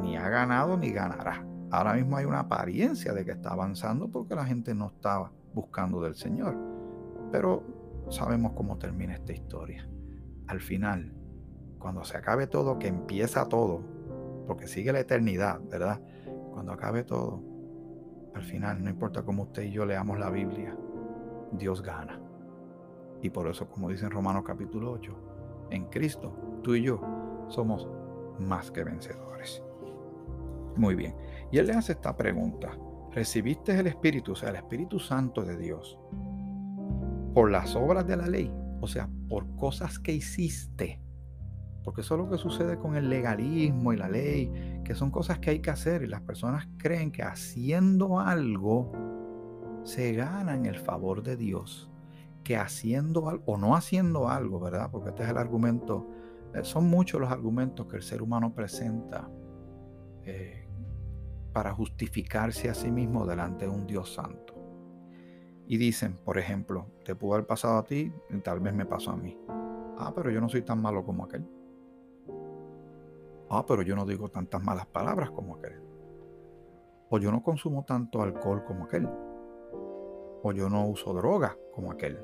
ni 0.00 0.16
ha 0.16 0.28
ganado 0.28 0.76
ni 0.76 0.92
ganará. 0.92 1.44
Ahora 1.72 1.94
mismo 1.94 2.16
hay 2.16 2.26
una 2.26 2.38
apariencia 2.38 3.12
de 3.12 3.24
que 3.24 3.32
está 3.32 3.50
avanzando 3.50 4.06
porque 4.06 4.36
la 4.36 4.44
gente 4.44 4.72
no 4.72 4.86
estaba 4.86 5.32
buscando 5.52 6.00
del 6.00 6.14
Señor. 6.14 6.56
Pero 7.32 7.83
sabemos 8.08 8.52
cómo 8.52 8.78
termina 8.78 9.14
esta 9.14 9.32
historia. 9.32 9.88
Al 10.46 10.60
final, 10.60 11.12
cuando 11.78 12.04
se 12.04 12.16
acabe 12.16 12.46
todo, 12.46 12.78
que 12.78 12.88
empieza 12.88 13.48
todo, 13.48 13.82
porque 14.46 14.66
sigue 14.66 14.92
la 14.92 15.00
eternidad, 15.00 15.60
¿verdad? 15.70 16.00
Cuando 16.52 16.72
acabe 16.72 17.04
todo, 17.04 17.42
al 18.34 18.42
final, 18.42 18.82
no 18.82 18.90
importa 18.90 19.22
cómo 19.22 19.44
usted 19.44 19.62
y 19.62 19.70
yo 19.70 19.86
leamos 19.86 20.18
la 20.18 20.30
Biblia, 20.30 20.76
Dios 21.52 21.82
gana. 21.82 22.20
Y 23.22 23.30
por 23.30 23.48
eso, 23.48 23.68
como 23.68 23.88
dice 23.88 24.04
en 24.04 24.10
Romanos 24.10 24.44
capítulo 24.44 24.92
8, 24.92 25.68
en 25.70 25.86
Cristo, 25.86 26.60
tú 26.62 26.74
y 26.74 26.82
yo 26.82 27.00
somos 27.48 27.88
más 28.38 28.70
que 28.70 28.84
vencedores. 28.84 29.62
Muy 30.76 30.94
bien. 30.94 31.14
Y 31.50 31.58
él 31.58 31.66
le 31.66 31.74
hace 31.74 31.92
esta 31.92 32.16
pregunta. 32.16 32.76
¿Recibiste 33.12 33.78
el 33.78 33.86
Espíritu, 33.86 34.32
o 34.32 34.34
sea, 34.34 34.50
el 34.50 34.56
Espíritu 34.56 34.98
Santo 34.98 35.42
de 35.42 35.56
Dios? 35.56 35.98
Por 37.34 37.50
las 37.50 37.74
obras 37.74 38.06
de 38.06 38.16
la 38.16 38.28
ley, 38.28 38.50
o 38.80 38.86
sea, 38.86 39.08
por 39.28 39.54
cosas 39.56 39.98
que 39.98 40.12
hiciste. 40.12 41.00
Porque 41.82 42.00
eso 42.00 42.14
es 42.14 42.20
lo 42.20 42.30
que 42.30 42.38
sucede 42.38 42.78
con 42.78 42.96
el 42.96 43.10
legalismo 43.10 43.92
y 43.92 43.96
la 43.96 44.08
ley, 44.08 44.80
que 44.84 44.94
son 44.94 45.10
cosas 45.10 45.38
que 45.40 45.50
hay 45.50 45.58
que 45.58 45.70
hacer 45.70 46.02
y 46.02 46.06
las 46.06 46.22
personas 46.22 46.66
creen 46.78 47.12
que 47.12 47.22
haciendo 47.22 48.20
algo 48.20 48.92
se 49.82 50.12
ganan 50.14 50.64
el 50.64 50.78
favor 50.78 51.22
de 51.22 51.36
Dios 51.36 51.90
que 52.44 52.56
haciendo 52.56 53.28
algo 53.28 53.42
o 53.46 53.56
no 53.56 53.74
haciendo 53.74 54.28
algo, 54.28 54.60
¿verdad? 54.60 54.90
Porque 54.92 55.08
este 55.08 55.24
es 55.24 55.30
el 55.30 55.38
argumento, 55.38 56.06
eh, 56.54 56.62
son 56.62 56.88
muchos 56.88 57.20
los 57.20 57.32
argumentos 57.32 57.86
que 57.86 57.96
el 57.96 58.02
ser 58.02 58.22
humano 58.22 58.54
presenta 58.54 59.28
eh, 60.24 60.68
para 61.52 61.72
justificarse 61.72 62.68
a 62.68 62.74
sí 62.74 62.90
mismo 62.90 63.26
delante 63.26 63.64
de 63.64 63.70
un 63.70 63.86
Dios 63.86 64.14
santo. 64.14 64.53
Y 65.66 65.78
dicen, 65.78 66.18
por 66.24 66.38
ejemplo, 66.38 66.86
te 67.04 67.14
pudo 67.14 67.34
haber 67.34 67.46
pasado 67.46 67.78
a 67.78 67.84
ti 67.84 68.12
tal 68.42 68.60
vez 68.60 68.74
me 68.74 68.84
pasó 68.84 69.12
a 69.12 69.16
mí. 69.16 69.38
Ah, 69.96 70.12
pero 70.14 70.30
yo 70.30 70.40
no 70.40 70.48
soy 70.48 70.62
tan 70.62 70.80
malo 70.82 71.04
como 71.04 71.24
aquel. 71.24 71.46
Ah, 73.50 73.64
pero 73.66 73.82
yo 73.82 73.94
no 73.94 74.04
digo 74.04 74.28
tantas 74.28 74.62
malas 74.62 74.86
palabras 74.86 75.30
como 75.30 75.56
aquel. 75.56 75.80
O 77.08 77.18
yo 77.18 77.30
no 77.30 77.42
consumo 77.42 77.84
tanto 77.84 78.22
alcohol 78.22 78.64
como 78.64 78.84
aquel. 78.84 79.08
O 80.42 80.52
yo 80.52 80.68
no 80.68 80.86
uso 80.86 81.14
droga 81.14 81.56
como 81.72 81.92
aquel. 81.92 82.18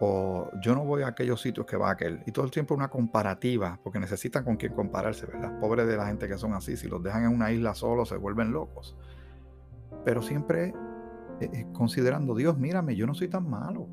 O 0.00 0.50
yo 0.60 0.74
no 0.74 0.84
voy 0.84 1.02
a 1.02 1.08
aquellos 1.08 1.40
sitios 1.40 1.66
que 1.66 1.76
va 1.76 1.90
aquel. 1.90 2.22
Y 2.26 2.32
todo 2.32 2.44
el 2.44 2.50
tiempo 2.50 2.74
una 2.74 2.88
comparativa, 2.88 3.78
porque 3.82 4.00
necesitan 4.00 4.44
con 4.44 4.56
quién 4.56 4.72
compararse, 4.72 5.26
¿verdad? 5.26 5.60
Pobre 5.60 5.86
de 5.86 5.96
la 5.96 6.06
gente 6.06 6.26
que 6.26 6.36
son 6.36 6.54
así, 6.54 6.76
si 6.76 6.88
los 6.88 7.02
dejan 7.02 7.24
en 7.24 7.30
una 7.30 7.52
isla 7.52 7.74
solos 7.74 8.08
se 8.08 8.16
vuelven 8.16 8.52
locos. 8.52 8.96
Pero 10.04 10.22
siempre 10.22 10.74
eh, 11.40 11.50
eh, 11.52 11.66
considerando, 11.72 12.34
Dios, 12.34 12.58
mírame, 12.58 12.96
yo 12.96 13.06
no 13.06 13.14
soy 13.14 13.28
tan 13.28 13.48
malo. 13.48 13.88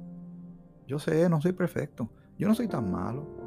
Yo 0.88 1.00
sé, 1.00 1.30
no 1.30 1.42
soy 1.42 1.54
perfecto. 1.54 2.12
Yo 2.38 2.48
no 2.48 2.56
soy 2.56 2.68
tan 2.68 2.92
malo 2.92 3.42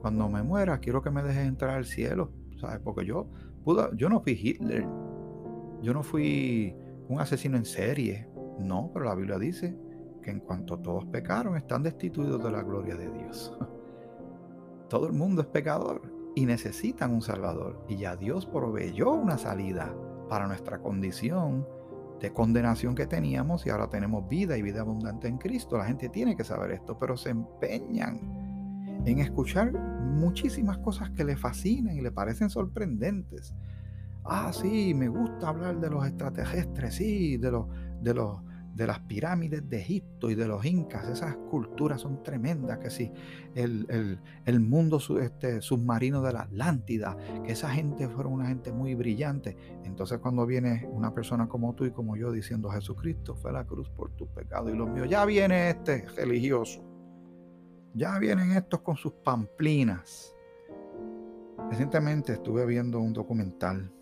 cuando 0.00 0.28
me 0.28 0.42
muera, 0.42 0.78
quiero 0.78 1.02
que 1.02 1.10
me 1.10 1.22
dejes 1.22 1.46
entrar 1.46 1.76
al 1.76 1.84
cielo, 1.84 2.30
¿sabes? 2.60 2.78
Porque 2.78 3.04
yo, 3.04 3.26
pude, 3.64 3.88
yo 3.96 4.08
no 4.08 4.20
fui 4.20 4.38
Hitler, 4.40 4.86
yo 5.82 5.92
no 5.92 6.02
fui 6.02 6.76
un 7.08 7.20
asesino 7.20 7.56
en 7.56 7.64
serie, 7.64 8.28
no, 8.58 8.90
pero 8.92 9.06
la 9.06 9.14
Biblia 9.14 9.38
dice 9.38 9.76
que 10.22 10.30
en 10.30 10.40
cuanto 10.40 10.78
todos 10.78 11.04
pecaron, 11.06 11.56
están 11.56 11.82
destituidos 11.82 12.42
de 12.42 12.50
la 12.50 12.62
gloria 12.62 12.96
de 12.96 13.10
Dios. 13.10 13.56
Todo 14.88 15.06
el 15.06 15.12
mundo 15.12 15.42
es 15.42 15.48
pecador 15.48 16.02
y 16.34 16.46
necesitan 16.46 17.12
un 17.12 17.22
Salvador. 17.22 17.84
Y 17.88 17.96
ya 17.98 18.16
Dios 18.16 18.46
proveyó 18.46 19.12
una 19.12 19.36
salida 19.36 19.94
para 20.28 20.46
nuestra 20.46 20.80
condición 20.80 21.66
de 22.20 22.32
condenación 22.32 22.94
que 22.94 23.06
teníamos 23.06 23.66
y 23.66 23.70
ahora 23.70 23.88
tenemos 23.88 24.28
vida 24.28 24.56
y 24.56 24.62
vida 24.62 24.80
abundante 24.80 25.28
en 25.28 25.38
Cristo. 25.38 25.78
La 25.78 25.84
gente 25.84 26.08
tiene 26.08 26.36
que 26.36 26.44
saber 26.44 26.72
esto, 26.72 26.98
pero 26.98 27.16
se 27.16 27.30
empeñan 27.30 28.18
en 29.04 29.18
escuchar 29.20 29.72
muchísimas 29.72 30.78
cosas 30.78 31.10
que 31.10 31.24
le 31.24 31.36
fascinan 31.36 31.96
y 31.96 32.00
le 32.00 32.10
parecen 32.10 32.50
sorprendentes. 32.50 33.54
Ah, 34.24 34.52
sí, 34.52 34.92
me 34.94 35.08
gusta 35.08 35.48
hablar 35.48 35.80
de 35.80 35.90
los 35.90 36.06
extraterrestres, 36.06 36.94
sí, 36.96 37.36
de 37.38 37.50
los, 37.50 37.66
de 38.02 38.14
los, 38.14 38.40
de 38.78 38.86
las 38.86 39.00
pirámides 39.00 39.68
de 39.68 39.80
Egipto 39.80 40.30
y 40.30 40.34
de 40.34 40.48
los 40.48 40.64
incas. 40.64 41.06
Esas 41.08 41.36
culturas 41.50 42.00
son 42.00 42.22
tremendas, 42.22 42.78
que 42.78 42.88
sí, 42.88 43.12
el, 43.54 44.18
el, 44.46 44.60
mundo 44.60 45.00
este, 45.20 45.60
submarino 45.60 46.22
de 46.22 46.32
la 46.32 46.42
Atlántida, 46.42 47.16
que 47.44 47.52
esa 47.52 47.70
gente 47.70 48.08
fueron 48.08 48.32
una 48.32 48.46
gente 48.46 48.72
muy 48.72 48.94
brillante. 48.94 49.56
Entonces 49.84 50.18
cuando 50.20 50.46
viene 50.46 50.88
una 50.90 51.12
persona 51.12 51.48
como 51.48 51.74
tú 51.74 51.84
y 51.84 51.90
como 51.90 52.16
yo 52.16 52.32
diciendo 52.32 52.70
Jesucristo 52.70 53.34
fue 53.34 53.50
a 53.50 53.54
la 53.54 53.64
cruz 53.66 53.90
por 53.90 54.10
tus 54.12 54.28
pecados 54.28 54.72
y 54.72 54.76
los 54.76 54.88
míos, 54.88 55.08
ya 55.10 55.24
viene 55.26 55.70
este 55.70 56.06
religioso 56.16 56.88
ya 57.94 58.18
vienen 58.18 58.52
estos 58.52 58.80
con 58.80 58.96
sus 58.96 59.12
pamplinas. 59.12 60.34
Recientemente 61.70 62.34
estuve 62.34 62.64
viendo 62.64 63.00
un 63.00 63.12
documental. 63.12 63.92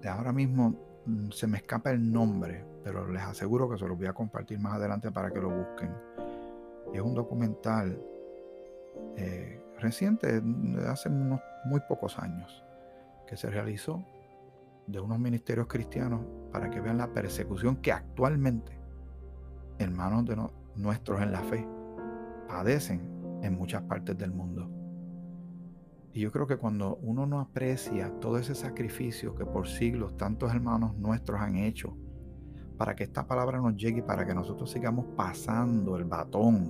De 0.00 0.08
ahora 0.08 0.32
mismo 0.32 1.02
mm, 1.06 1.30
se 1.30 1.46
me 1.46 1.58
escapa 1.58 1.90
el 1.90 2.12
nombre, 2.12 2.64
pero 2.84 3.06
les 3.08 3.22
aseguro 3.22 3.68
que 3.68 3.78
se 3.78 3.86
los 3.86 3.96
voy 3.96 4.06
a 4.06 4.12
compartir 4.12 4.58
más 4.58 4.74
adelante 4.74 5.10
para 5.10 5.30
que 5.30 5.40
lo 5.40 5.50
busquen. 5.50 5.90
Es 6.92 7.00
un 7.00 7.14
documental 7.14 8.00
eh, 9.16 9.62
reciente, 9.78 10.42
hace 10.86 11.08
unos 11.08 11.40
muy 11.64 11.80
pocos 11.88 12.18
años, 12.18 12.64
que 13.26 13.36
se 13.36 13.50
realizó 13.50 14.04
de 14.86 15.00
unos 15.00 15.18
ministerios 15.18 15.66
cristianos 15.66 16.24
para 16.50 16.70
que 16.70 16.80
vean 16.80 16.98
la 16.98 17.12
persecución 17.12 17.76
que 17.76 17.92
actualmente 17.92 18.78
hermanos 19.78 20.24
de 20.24 20.36
nuestros 20.76 21.20
en 21.22 21.32
la 21.32 21.42
fe 21.42 21.66
padecen 22.48 23.40
en 23.42 23.54
muchas 23.54 23.82
partes 23.82 24.16
del 24.18 24.32
mundo. 24.32 24.70
Y 26.12 26.20
yo 26.20 26.30
creo 26.30 26.46
que 26.46 26.58
cuando 26.58 26.96
uno 26.96 27.26
no 27.26 27.40
aprecia 27.40 28.12
todo 28.20 28.36
ese 28.36 28.54
sacrificio 28.54 29.34
que 29.34 29.46
por 29.46 29.66
siglos 29.66 30.16
tantos 30.16 30.52
hermanos 30.52 30.94
nuestros 30.96 31.40
han 31.40 31.56
hecho 31.56 31.96
para 32.82 32.96
que 32.96 33.04
esta 33.04 33.24
palabra 33.24 33.60
nos 33.60 33.76
llegue 33.76 34.00
y 34.00 34.02
para 34.02 34.26
que 34.26 34.34
nosotros 34.34 34.68
sigamos 34.68 35.06
pasando 35.16 35.96
el 35.96 36.02
batón 36.02 36.68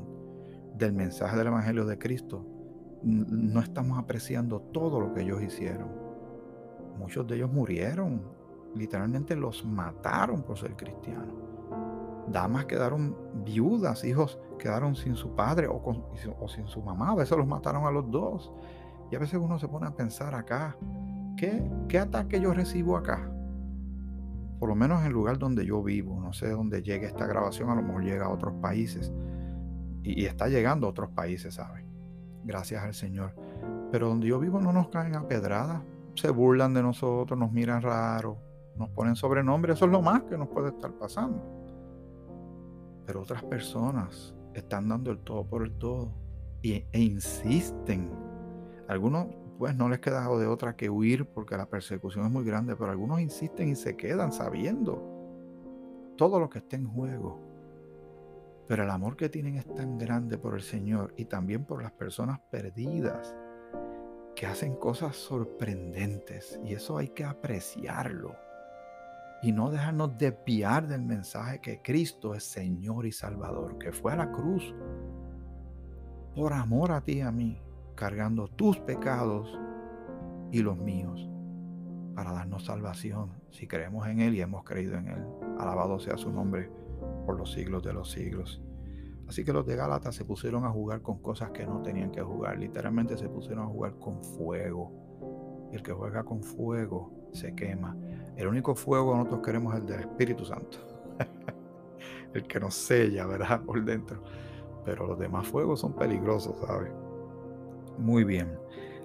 del 0.74 0.92
mensaje 0.92 1.38
del 1.38 1.46
Evangelio 1.46 1.86
de 1.86 1.96
Cristo, 1.96 2.44
no 3.02 3.60
estamos 3.60 3.98
apreciando 3.98 4.60
todo 4.60 5.00
lo 5.00 5.14
que 5.14 5.22
ellos 5.22 5.40
hicieron. 5.40 5.88
Muchos 6.98 7.26
de 7.26 7.36
ellos 7.36 7.50
murieron, 7.50 8.20
literalmente 8.74 9.34
los 9.34 9.64
mataron 9.64 10.42
por 10.42 10.58
ser 10.58 10.76
cristianos. 10.76 11.34
Damas 12.28 12.66
quedaron 12.66 13.16
viudas, 13.42 14.04
hijos 14.04 14.38
quedaron 14.58 14.94
sin 14.94 15.16
su 15.16 15.34
padre 15.34 15.66
o, 15.66 16.12
sin 16.46 16.66
su 16.66 16.82
mamá. 16.82 17.12
A 17.12 17.14
veces 17.14 17.38
los 17.38 17.46
mataron 17.46 17.86
a 17.86 17.90
los 17.90 18.10
dos. 18.10 18.52
Y 19.10 19.16
a 19.16 19.18
veces 19.18 19.40
uno 19.42 19.58
se 19.58 19.66
pone 19.66 19.86
a 19.86 19.96
pensar 19.96 20.34
acá, 20.34 20.76
¿qué, 21.38 21.72
qué 21.88 21.98
ataque 21.98 22.38
yo 22.38 22.52
recibo 22.52 22.98
acá? 22.98 23.31
Por 24.62 24.68
lo 24.68 24.76
menos 24.76 25.00
en 25.00 25.06
el 25.06 25.12
lugar 25.12 25.40
donde 25.40 25.66
yo 25.66 25.82
vivo. 25.82 26.20
No 26.20 26.32
sé 26.32 26.50
dónde 26.50 26.82
llegue 26.82 27.06
esta 27.06 27.26
grabación, 27.26 27.68
a 27.70 27.74
lo 27.74 27.82
mejor 27.82 28.04
llega 28.04 28.26
a 28.26 28.28
otros 28.28 28.54
países. 28.62 29.12
Y, 30.04 30.24
está 30.24 30.46
llegando 30.46 30.86
a 30.86 30.90
otros 30.90 31.10
países, 31.10 31.54
¿sabes? 31.54 31.84
Gracias 32.44 32.80
al 32.80 32.94
Señor. 32.94 33.34
Pero 33.90 34.08
donde 34.08 34.28
yo 34.28 34.38
vivo 34.38 34.60
no 34.60 34.72
nos 34.72 34.88
caen 34.90 35.16
a 35.16 35.26
pedradas. 35.26 35.82
Se 36.14 36.30
burlan 36.30 36.74
de 36.74 36.82
nosotros, 36.84 37.36
nos 37.36 37.50
miran 37.50 37.82
raro, 37.82 38.38
nos 38.76 38.88
ponen 38.90 39.16
sobrenombre. 39.16 39.72
Eso 39.72 39.86
es 39.86 39.90
lo 39.90 40.00
más 40.00 40.22
que 40.22 40.38
nos 40.38 40.46
puede 40.46 40.68
estar 40.68 40.92
pasando. 40.92 41.42
Pero 43.04 43.22
otras 43.22 43.42
personas 43.42 44.32
están 44.54 44.88
dando 44.88 45.10
el 45.10 45.18
todo 45.24 45.44
por 45.44 45.64
el 45.64 45.72
todo 45.72 46.12
y, 46.62 46.74
e 46.92 47.00
insisten. 47.00 48.08
Algunos 48.86 49.26
pues 49.62 49.76
no 49.76 49.88
les 49.88 50.00
queda 50.00 50.26
de 50.26 50.48
otra 50.48 50.74
que 50.74 50.90
huir 50.90 51.24
porque 51.24 51.56
la 51.56 51.66
persecución 51.66 52.24
es 52.26 52.32
muy 52.32 52.42
grande, 52.44 52.74
pero 52.74 52.90
algunos 52.90 53.20
insisten 53.20 53.68
y 53.68 53.76
se 53.76 53.96
quedan 53.96 54.32
sabiendo 54.32 55.00
todo 56.16 56.40
lo 56.40 56.50
que 56.50 56.58
está 56.58 56.74
en 56.74 56.88
juego. 56.88 57.38
Pero 58.66 58.82
el 58.82 58.90
amor 58.90 59.16
que 59.16 59.28
tienen 59.28 59.54
es 59.54 59.72
tan 59.72 59.98
grande 59.98 60.36
por 60.36 60.56
el 60.56 60.62
Señor 60.62 61.14
y 61.16 61.26
también 61.26 61.64
por 61.64 61.80
las 61.80 61.92
personas 61.92 62.40
perdidas 62.50 63.36
que 64.34 64.46
hacen 64.46 64.74
cosas 64.74 65.14
sorprendentes 65.14 66.58
y 66.64 66.74
eso 66.74 66.98
hay 66.98 67.10
que 67.10 67.24
apreciarlo 67.24 68.34
y 69.44 69.52
no 69.52 69.70
dejarnos 69.70 70.18
desviar 70.18 70.88
del 70.88 71.02
mensaje 71.02 71.60
que 71.60 71.80
Cristo 71.82 72.34
es 72.34 72.42
Señor 72.42 73.06
y 73.06 73.12
Salvador, 73.12 73.78
que 73.78 73.92
fue 73.92 74.12
a 74.12 74.16
la 74.16 74.32
cruz 74.32 74.74
por 76.34 76.52
amor 76.52 76.90
a 76.90 77.00
ti 77.00 77.18
y 77.18 77.20
a 77.20 77.30
mí, 77.30 77.62
cargando 78.02 78.48
tus 78.48 78.80
pecados 78.80 79.56
y 80.50 80.58
los 80.58 80.76
míos, 80.76 81.30
para 82.16 82.32
darnos 82.32 82.64
salvación 82.64 83.30
si 83.52 83.68
creemos 83.68 84.08
en 84.08 84.18
Él 84.18 84.34
y 84.34 84.40
hemos 84.40 84.64
creído 84.64 84.96
en 84.96 85.06
Él. 85.06 85.24
Alabado 85.60 86.00
sea 86.00 86.16
su 86.16 86.32
nombre 86.32 86.68
por 87.24 87.38
los 87.38 87.52
siglos 87.52 87.84
de 87.84 87.92
los 87.92 88.10
siglos. 88.10 88.60
Así 89.28 89.44
que 89.44 89.52
los 89.52 89.64
de 89.66 89.76
Gálatas 89.76 90.16
se 90.16 90.24
pusieron 90.24 90.64
a 90.64 90.70
jugar 90.70 91.00
con 91.00 91.22
cosas 91.22 91.52
que 91.52 91.64
no 91.64 91.80
tenían 91.80 92.10
que 92.10 92.22
jugar. 92.22 92.58
Literalmente 92.58 93.16
se 93.16 93.28
pusieron 93.28 93.66
a 93.66 93.68
jugar 93.68 93.94
con 94.00 94.20
fuego. 94.20 95.68
Y 95.70 95.76
el 95.76 95.84
que 95.84 95.92
juega 95.92 96.24
con 96.24 96.42
fuego 96.42 97.28
se 97.30 97.54
quema. 97.54 97.96
El 98.34 98.48
único 98.48 98.74
fuego 98.74 99.12
que 99.12 99.18
nosotros 99.18 99.42
queremos 99.44 99.74
es 99.74 99.80
el 99.80 99.86
del 99.86 100.00
Espíritu 100.00 100.44
Santo. 100.44 100.78
el 102.34 102.48
que 102.48 102.58
nos 102.58 102.74
sella, 102.74 103.26
¿verdad? 103.26 103.60
Por 103.64 103.84
dentro. 103.84 104.24
Pero 104.84 105.06
los 105.06 105.20
demás 105.20 105.46
fuegos 105.46 105.78
son 105.78 105.92
peligrosos, 105.92 106.58
¿sabes? 106.66 106.90
Muy 108.02 108.24
bien. 108.24 108.58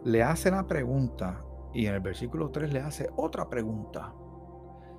Le 0.05 0.23
hace 0.23 0.49
la 0.49 0.65
pregunta 0.65 1.43
y 1.71 1.85
en 1.85 1.93
el 1.93 1.99
versículo 1.99 2.49
3 2.49 2.73
le 2.73 2.79
hace 2.79 3.09
otra 3.15 3.47
pregunta. 3.47 4.11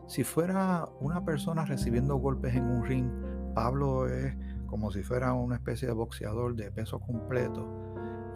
Si 0.06 0.22
fuera 0.22 0.88
una 1.00 1.24
persona 1.24 1.64
recibiendo 1.64 2.14
golpes 2.14 2.54
en 2.54 2.64
un 2.64 2.84
ring, 2.84 3.10
Pablo 3.56 4.06
es 4.06 4.36
como 4.66 4.92
si 4.92 5.02
fuera 5.02 5.32
una 5.32 5.56
especie 5.56 5.88
de 5.88 5.94
boxeador 5.94 6.54
de 6.54 6.70
peso 6.70 7.00
completo 7.00 7.66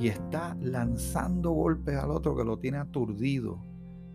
y 0.00 0.08
está 0.08 0.56
lanzando 0.60 1.52
golpes 1.52 1.96
al 1.96 2.10
otro 2.10 2.34
que 2.34 2.44
lo 2.44 2.58
tiene 2.58 2.78
aturdido 2.78 3.62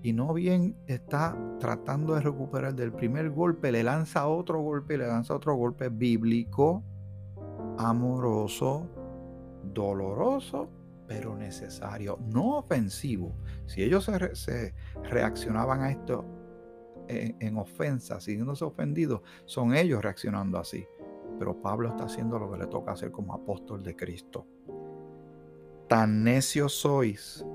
y 0.03 0.11
no 0.11 0.33
bien 0.33 0.75
está 0.85 1.37
tratando 1.61 2.15
de 2.15 2.21
recuperar 2.21 2.75
del 2.75 2.91
primer 2.91 3.29
golpe, 3.29 3.71
le 3.71 3.83
lanza 3.83 4.27
otro 4.27 4.59
golpe, 4.61 4.97
le 4.97 5.07
lanza 5.07 5.33
otro 5.33 5.55
golpe 5.55 5.87
bíblico, 5.87 6.83
amoroso, 7.77 8.89
doloroso, 9.73 10.76
pero 11.07 11.35
necesario, 11.35 12.19
no 12.33 12.57
ofensivo. 12.57 13.33
Si 13.65 13.81
ellos 13.81 14.09
se, 14.33 14.73
reaccionaban 15.03 15.81
a 15.81 15.91
esto 15.91 16.25
en, 17.07 17.57
ofensa, 17.57 18.19
sintiéndose 18.19 18.65
ofendidos, 18.65 19.21
son 19.45 19.73
ellos 19.73 20.01
reaccionando 20.01 20.59
así. 20.59 20.85
Pero 21.39 21.61
Pablo 21.61 21.89
está 21.89 22.05
haciendo 22.05 22.37
lo 22.37 22.51
que 22.51 22.57
le 22.57 22.67
toca 22.67 22.91
hacer 22.91 23.11
como 23.11 23.33
apóstol 23.33 23.83
de 23.83 23.95
Cristo. 23.95 24.45
Tan 25.87 26.23
necios 26.23 26.73
sois. 26.73 27.45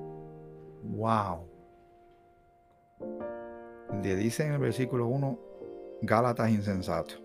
Wow. 0.83 1.47
Le 4.03 4.17
dice 4.17 4.47
en 4.47 4.55
el 4.55 4.59
versículo 4.59 5.07
1, 5.09 5.39
Gálatas 6.03 6.51
insensatos, 6.51 7.23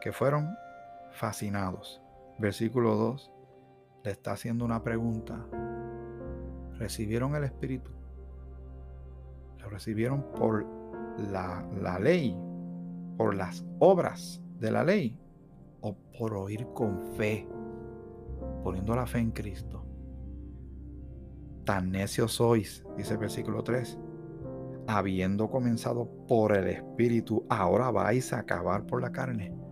que 0.00 0.12
fueron 0.12 0.48
fascinados. 1.12 2.02
Versículo 2.38 2.94
2, 2.96 3.32
le 4.06 4.12
está 4.12 4.32
haciendo 4.32 4.64
una 4.64 4.84
pregunta. 4.84 5.48
¿Recibieron 6.78 7.34
el 7.34 7.42
Espíritu? 7.42 7.90
Lo 9.58 9.68
recibieron 9.68 10.24
por 10.32 10.64
la, 11.32 11.68
la 11.82 11.98
ley, 11.98 12.38
por 13.16 13.34
las 13.34 13.66
obras 13.80 14.40
de 14.60 14.70
la 14.70 14.84
ley 14.84 15.18
o 15.80 15.96
por 16.16 16.34
oír 16.34 16.68
con 16.72 17.02
fe, 17.16 17.48
poniendo 18.62 18.94
la 18.94 19.06
fe 19.06 19.18
en 19.18 19.32
Cristo. 19.32 19.84
Tan 21.64 21.90
necios 21.90 22.30
sois, 22.30 22.84
dice 22.96 23.14
el 23.14 23.18
versículo 23.18 23.64
3, 23.64 23.98
habiendo 24.86 25.50
comenzado 25.50 26.08
por 26.28 26.56
el 26.56 26.68
Espíritu, 26.68 27.44
ahora 27.48 27.90
vais 27.90 28.32
a 28.32 28.38
acabar 28.38 28.86
por 28.86 29.02
la 29.02 29.10
carne. 29.10 29.65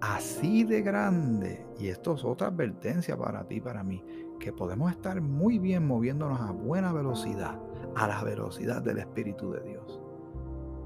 Así 0.00 0.62
de 0.62 0.82
grande, 0.82 1.66
y 1.78 1.88
esto 1.88 2.14
es 2.14 2.24
otra 2.24 2.48
advertencia 2.48 3.16
para 3.16 3.46
ti 3.48 3.60
para 3.60 3.82
mí, 3.82 4.04
que 4.38 4.52
podemos 4.52 4.92
estar 4.92 5.20
muy 5.20 5.58
bien 5.58 5.86
moviéndonos 5.86 6.40
a 6.40 6.52
buena 6.52 6.92
velocidad, 6.92 7.58
a 7.96 8.06
la 8.06 8.22
velocidad 8.22 8.80
del 8.80 8.98
Espíritu 8.98 9.50
de 9.50 9.60
Dios. 9.62 10.00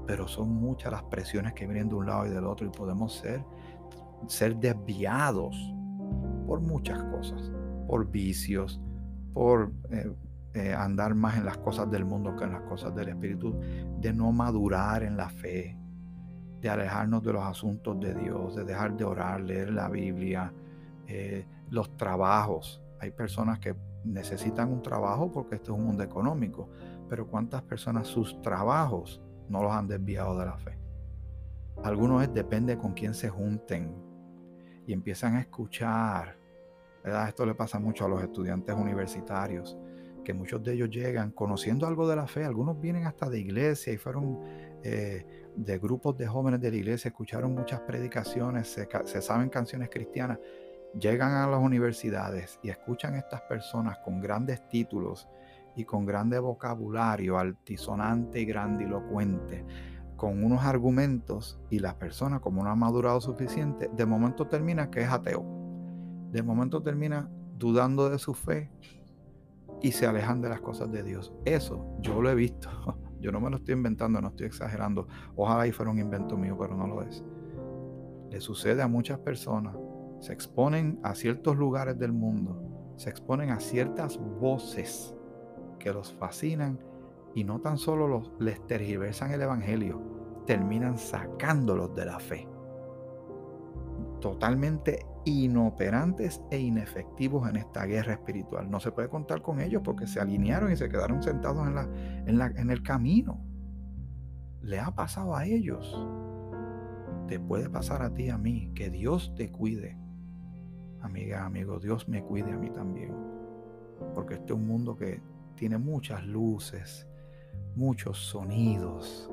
Pero 0.07 0.27
son 0.27 0.49
muchas 0.49 0.91
las 0.91 1.03
presiones 1.03 1.53
que 1.53 1.67
vienen 1.67 1.89
de 1.89 1.95
un 1.95 2.07
lado 2.07 2.25
y 2.25 2.31
del 2.31 2.45
otro 2.45 2.65
y 2.65 2.71
podemos 2.71 3.13
ser, 3.13 3.43
ser 4.27 4.55
desviados 4.55 5.55
por 6.47 6.61
muchas 6.61 7.03
cosas, 7.03 7.51
por 7.87 8.09
vicios, 8.09 8.81
por 9.33 9.71
eh, 9.91 10.11
eh, 10.55 10.73
andar 10.73 11.13
más 11.13 11.37
en 11.37 11.45
las 11.45 11.57
cosas 11.59 11.89
del 11.91 12.05
mundo 12.05 12.35
que 12.35 12.45
en 12.45 12.53
las 12.53 12.63
cosas 12.63 12.95
del 12.95 13.09
Espíritu, 13.09 13.59
de 13.99 14.11
no 14.11 14.31
madurar 14.31 15.03
en 15.03 15.17
la 15.17 15.29
fe, 15.29 15.77
de 16.63 16.69
alejarnos 16.69 17.21
de 17.21 17.33
los 17.33 17.43
asuntos 17.43 17.99
de 17.99 18.13
Dios, 18.15 18.55
de 18.55 18.63
dejar 18.63 18.95
de 18.95 19.03
orar, 19.03 19.41
leer 19.41 19.69
la 19.73 19.89
Biblia, 19.89 20.53
eh, 21.07 21.45
los 21.69 21.97
trabajos. 21.97 22.81
Hay 23.01 23.11
personas 23.11 23.59
que 23.59 23.75
necesitan 24.05 24.71
un 24.71 24.81
trabajo 24.81 25.29
porque 25.29 25.55
este 25.55 25.71
es 25.71 25.77
un 25.77 25.83
mundo 25.83 26.03
económico, 26.03 26.69
pero 27.09 27.27
¿cuántas 27.27 27.63
personas 27.63 28.07
sus 28.07 28.41
trabajos 28.41 29.21
no 29.49 29.61
los 29.61 29.73
han 29.73 29.89
desviado 29.89 30.39
de 30.39 30.45
la 30.45 30.57
fe? 30.57 30.77
Algunos 31.83 32.23
es 32.23 32.33
depende 32.33 32.77
con 32.77 32.93
quién 32.93 33.13
se 33.13 33.27
junten 33.27 33.93
y 34.87 34.93
empiezan 34.93 35.35
a 35.35 35.41
escuchar. 35.41 36.37
Esto 37.27 37.45
le 37.45 37.55
pasa 37.55 37.77
mucho 37.77 38.05
a 38.05 38.07
los 38.07 38.23
estudiantes 38.23 38.73
universitarios, 38.73 39.77
que 40.23 40.33
muchos 40.33 40.63
de 40.63 40.75
ellos 40.75 40.89
llegan 40.89 41.31
conociendo 41.31 41.85
algo 41.85 42.07
de 42.07 42.15
la 42.15 42.25
fe, 42.25 42.45
algunos 42.45 42.79
vienen 42.79 43.05
hasta 43.05 43.29
de 43.29 43.41
iglesia 43.41 43.91
y 43.91 43.97
fueron 43.97 44.39
eh, 44.81 45.42
de 45.55 45.77
grupos 45.77 46.17
de 46.17 46.27
jóvenes 46.27 46.61
de 46.61 46.71
la 46.71 46.77
iglesia, 46.77 47.09
escucharon 47.09 47.53
muchas 47.53 47.81
predicaciones, 47.81 48.67
se, 48.67 49.21
saben 49.21 49.49
canciones 49.49 49.89
cristianas, 49.89 50.39
llegan 50.99 51.33
a 51.33 51.47
las 51.47 51.59
universidades 51.59 52.59
y 52.63 52.69
escuchan 52.69 53.15
a 53.15 53.19
estas 53.19 53.41
personas 53.41 53.97
con 53.99 54.21
grandes 54.21 54.67
títulos 54.69 55.27
y 55.75 55.85
con 55.85 56.05
grande 56.05 56.39
vocabulario, 56.39 57.37
altisonante 57.37 58.39
y 58.39 58.45
grandilocuente, 58.45 59.65
con 60.15 60.43
unos 60.43 60.63
argumentos 60.63 61.59
y 61.69 61.79
la 61.79 61.97
persona 61.97 62.39
como 62.39 62.63
no 62.63 62.69
ha 62.69 62.75
madurado 62.75 63.19
suficiente, 63.21 63.89
de 63.95 64.05
momento 64.05 64.47
termina 64.47 64.89
que 64.89 65.01
es 65.01 65.09
ateo. 65.09 65.43
De 66.31 66.41
momento 66.41 66.81
termina 66.81 67.29
dudando 67.57 68.09
de 68.09 68.19
su 68.19 68.33
fe 68.33 68.69
y 69.81 69.91
se 69.91 70.07
alejan 70.07 70.41
de 70.41 70.49
las 70.49 70.61
cosas 70.61 70.91
de 70.91 71.03
Dios. 71.03 71.33
Eso 71.45 71.85
yo 71.99 72.21
lo 72.21 72.29
he 72.29 72.35
visto. 72.35 72.69
Yo 73.23 73.31
no 73.31 73.39
me 73.39 73.49
lo 73.49 73.55
estoy 73.55 73.73
inventando, 73.73 74.19
no 74.19 74.27
estoy 74.27 74.47
exagerando. 74.47 75.07
Ojalá 75.37 75.65
y 75.65 75.71
fuera 75.71 75.89
un 75.89 75.97
invento 75.97 76.35
mío, 76.35 76.57
pero 76.59 76.75
no 76.75 76.87
lo 76.87 77.01
es. 77.03 77.23
Le 78.29 78.41
sucede 78.41 78.81
a 78.81 78.87
muchas 78.89 79.17
personas. 79.19 79.77
Se 80.19 80.33
exponen 80.33 80.99
a 81.03 81.15
ciertos 81.15 81.55
lugares 81.55 81.97
del 81.97 82.11
mundo. 82.11 82.93
Se 82.97 83.09
exponen 83.09 83.49
a 83.51 83.61
ciertas 83.61 84.19
voces 84.41 85.15
que 85.79 85.93
los 85.93 86.11
fascinan 86.11 86.77
y 87.33 87.45
no 87.45 87.61
tan 87.61 87.77
solo 87.77 88.09
los, 88.09 88.29
les 88.39 88.65
tergiversan 88.67 89.31
el 89.31 89.41
Evangelio, 89.41 90.01
terminan 90.45 90.97
sacándolos 90.97 91.95
de 91.95 92.05
la 92.05 92.19
fe. 92.19 92.45
Totalmente 94.19 95.05
inoperantes 95.25 96.41
e 96.51 96.59
inefectivos 96.59 97.49
en 97.49 97.57
esta 97.57 97.85
guerra 97.85 98.13
espiritual. 98.13 98.69
No 98.69 98.79
se 98.79 98.91
puede 98.91 99.09
contar 99.09 99.41
con 99.41 99.59
ellos 99.59 99.81
porque 99.83 100.07
se 100.07 100.19
alinearon 100.19 100.71
y 100.71 100.75
se 100.75 100.89
quedaron 100.89 101.23
sentados 101.23 101.67
en, 101.67 101.75
la, 101.75 101.89
en, 102.25 102.37
la, 102.37 102.47
en 102.47 102.69
el 102.69 102.83
camino. 102.83 103.43
Le 104.61 104.79
ha 104.79 104.91
pasado 104.91 105.35
a 105.35 105.45
ellos. 105.45 106.07
Te 107.27 107.39
puede 107.39 107.69
pasar 107.69 108.01
a 108.01 108.13
ti, 108.13 108.29
a 108.29 108.37
mí. 108.37 108.71
Que 108.75 108.89
Dios 108.89 109.33
te 109.35 109.51
cuide. 109.51 109.97
Amiga, 111.01 111.45
amigo, 111.45 111.79
Dios 111.79 112.07
me 112.07 112.23
cuide 112.23 112.51
a 112.51 112.57
mí 112.57 112.69
también. 112.69 113.13
Porque 114.13 114.35
este 114.35 114.53
es 114.53 114.59
un 114.59 114.67
mundo 114.67 114.95
que 114.95 115.21
tiene 115.55 115.77
muchas 115.77 116.25
luces, 116.25 117.07
muchos 117.75 118.17
sonidos, 118.17 119.29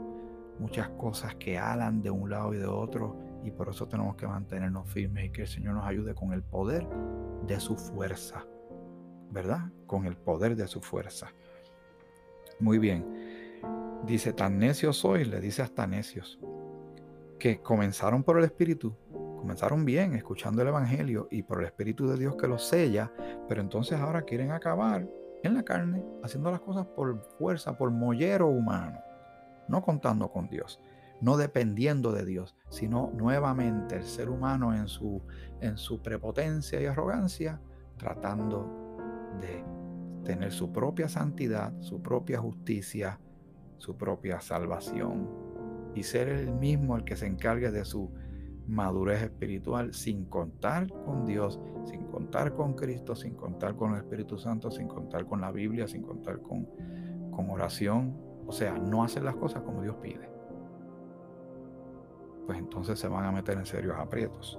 muchas 0.58 0.88
cosas 0.90 1.34
que 1.36 1.58
alan 1.58 2.02
de 2.02 2.10
un 2.10 2.30
lado 2.30 2.54
y 2.54 2.58
de 2.58 2.66
otro 2.66 3.29
y 3.44 3.50
por 3.50 3.68
eso 3.68 3.88
tenemos 3.88 4.16
que 4.16 4.26
mantenernos 4.26 4.88
firmes 4.88 5.26
y 5.26 5.30
que 5.30 5.42
el 5.42 5.48
Señor 5.48 5.74
nos 5.74 5.86
ayude 5.86 6.14
con 6.14 6.32
el 6.32 6.42
poder 6.42 6.86
de 7.46 7.58
su 7.60 7.76
fuerza. 7.76 8.44
¿Verdad? 9.30 9.70
Con 9.86 10.06
el 10.06 10.16
poder 10.16 10.56
de 10.56 10.66
su 10.66 10.80
fuerza. 10.80 11.28
Muy 12.58 12.78
bien. 12.78 13.06
Dice, 14.04 14.32
tan 14.32 14.58
necios 14.58 14.96
sois, 14.98 15.28
le 15.28 15.40
dice 15.40 15.62
hasta 15.62 15.86
necios, 15.86 16.40
que 17.38 17.60
comenzaron 17.60 18.24
por 18.24 18.38
el 18.38 18.44
Espíritu, 18.44 18.96
comenzaron 19.36 19.84
bien, 19.84 20.14
escuchando 20.14 20.62
el 20.62 20.68
Evangelio 20.68 21.28
y 21.30 21.42
por 21.42 21.60
el 21.60 21.66
Espíritu 21.66 22.08
de 22.08 22.16
Dios 22.16 22.36
que 22.36 22.48
los 22.48 22.66
sella, 22.66 23.12
pero 23.48 23.60
entonces 23.60 23.98
ahora 24.00 24.22
quieren 24.22 24.50
acabar 24.50 25.06
en 25.42 25.54
la 25.54 25.62
carne, 25.62 26.02
haciendo 26.22 26.50
las 26.50 26.60
cosas 26.60 26.86
por 26.86 27.22
fuerza, 27.38 27.76
por 27.76 27.90
mollero 27.90 28.48
humano, 28.48 28.98
no 29.68 29.82
contando 29.82 30.30
con 30.30 30.48
Dios 30.48 30.80
no 31.20 31.36
dependiendo 31.36 32.12
de 32.12 32.24
Dios, 32.24 32.56
sino 32.70 33.10
nuevamente 33.14 33.96
el 33.96 34.04
ser 34.04 34.30
humano 34.30 34.74
en 34.74 34.88
su, 34.88 35.22
en 35.60 35.76
su 35.76 36.00
prepotencia 36.00 36.80
y 36.80 36.86
arrogancia, 36.86 37.60
tratando 37.96 38.66
de 39.40 39.64
tener 40.24 40.52
su 40.52 40.72
propia 40.72 41.08
santidad, 41.08 41.72
su 41.80 42.00
propia 42.02 42.38
justicia, 42.38 43.20
su 43.76 43.96
propia 43.96 44.40
salvación 44.40 45.28
y 45.94 46.02
ser 46.02 46.28
el 46.28 46.52
mismo 46.52 46.96
el 46.96 47.04
que 47.04 47.16
se 47.16 47.26
encargue 47.26 47.70
de 47.70 47.84
su 47.84 48.10
madurez 48.66 49.22
espiritual 49.22 49.92
sin 49.92 50.26
contar 50.26 50.86
con 51.04 51.26
Dios, 51.26 51.60
sin 51.84 52.06
contar 52.06 52.54
con 52.54 52.74
Cristo, 52.74 53.14
sin 53.14 53.34
contar 53.34 53.74
con 53.74 53.92
el 53.92 53.98
Espíritu 53.98 54.38
Santo, 54.38 54.70
sin 54.70 54.86
contar 54.86 55.26
con 55.26 55.40
la 55.40 55.50
Biblia, 55.50 55.88
sin 55.88 56.02
contar 56.02 56.40
con, 56.40 56.68
con 57.30 57.50
oración. 57.50 58.16
O 58.46 58.52
sea, 58.52 58.78
no 58.78 59.02
hacer 59.02 59.22
las 59.24 59.36
cosas 59.36 59.62
como 59.62 59.82
Dios 59.82 59.96
pide 60.00 60.39
pues 62.50 62.58
entonces 62.58 62.98
se 62.98 63.06
van 63.06 63.24
a 63.24 63.30
meter 63.30 63.56
en 63.56 63.64
serios 63.64 63.96
aprietos. 63.96 64.58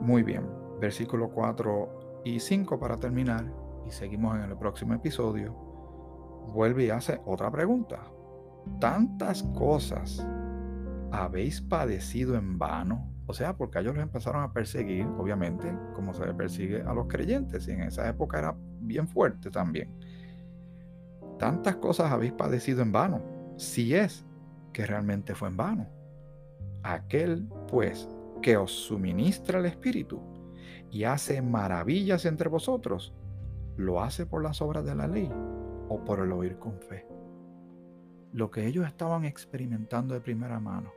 Muy 0.00 0.22
bien, 0.22 0.48
versículo 0.80 1.28
4 1.28 2.22
y 2.24 2.40
5 2.40 2.80
para 2.80 2.96
terminar, 2.96 3.52
y 3.86 3.90
seguimos 3.90 4.34
en 4.36 4.44
el 4.44 4.56
próximo 4.56 4.94
episodio, 4.94 5.52
vuelve 6.54 6.86
y 6.86 6.88
hace 6.88 7.20
otra 7.26 7.50
pregunta. 7.50 8.00
¿Tantas 8.80 9.42
cosas 9.42 10.26
habéis 11.12 11.60
padecido 11.60 12.34
en 12.34 12.58
vano? 12.58 13.12
O 13.26 13.34
sea, 13.34 13.54
porque 13.58 13.80
ellos 13.80 13.94
los 13.94 14.02
empezaron 14.02 14.42
a 14.42 14.54
perseguir, 14.54 15.06
obviamente, 15.18 15.70
como 15.94 16.14
se 16.14 16.24
persigue 16.32 16.80
a 16.80 16.94
los 16.94 17.08
creyentes, 17.08 17.68
y 17.68 17.72
en 17.72 17.82
esa 17.82 18.08
época 18.08 18.38
era 18.38 18.56
bien 18.80 19.06
fuerte 19.06 19.50
también. 19.50 19.94
Tantas 21.38 21.76
cosas 21.76 22.10
habéis 22.10 22.32
padecido 22.32 22.80
en 22.80 22.90
vano, 22.90 23.20
si 23.58 23.94
es 23.94 24.24
que 24.72 24.86
realmente 24.86 25.34
fue 25.34 25.48
en 25.48 25.58
vano. 25.58 26.03
Aquel, 26.84 27.48
pues, 27.66 28.08
que 28.42 28.58
os 28.58 28.70
suministra 28.70 29.58
el 29.58 29.64
Espíritu 29.64 30.20
y 30.90 31.04
hace 31.04 31.40
maravillas 31.40 32.26
entre 32.26 32.50
vosotros, 32.50 33.14
¿lo 33.78 34.02
hace 34.02 34.26
por 34.26 34.42
las 34.42 34.60
obras 34.60 34.84
de 34.84 34.94
la 34.94 35.08
ley 35.08 35.30
o 35.88 36.04
por 36.04 36.20
el 36.20 36.30
oír 36.30 36.58
con 36.58 36.78
fe? 36.78 37.08
Lo 38.34 38.50
que 38.50 38.66
ellos 38.66 38.86
estaban 38.86 39.24
experimentando 39.24 40.12
de 40.12 40.20
primera 40.20 40.60
mano, 40.60 40.92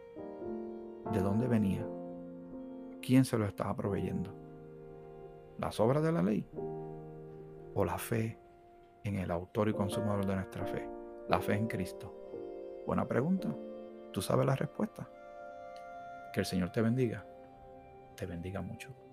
¿de 1.13 1.21
dónde 1.21 1.47
venía? 1.47 1.87
¿Quién 3.01 3.23
se 3.23 3.37
lo 3.37 3.45
estaba 3.45 3.73
proveyendo? 3.73 4.35
¿Las 5.57 5.79
obras 5.79 6.03
de 6.03 6.11
la 6.11 6.21
ley 6.21 6.45
o 7.73 7.85
la 7.85 7.97
fe 7.97 8.37
en 9.05 9.15
el 9.15 9.31
autor 9.31 9.69
y 9.69 9.73
consumador 9.73 10.25
de 10.25 10.35
nuestra 10.35 10.65
fe? 10.65 10.85
La 11.29 11.39
fe 11.39 11.53
en 11.53 11.67
Cristo. 11.67 12.13
Buena 12.85 13.07
pregunta. 13.07 13.55
Tú 14.11 14.21
sabes 14.21 14.45
la 14.45 14.55
respuesta. 14.55 15.09
Que 16.37 16.41
el 16.41 16.45
Señor 16.45 16.71
te 16.71 16.83
bendiga. 16.83 17.25
Te 18.15 18.27
bendiga 18.27 18.61
mucho. 18.61 19.06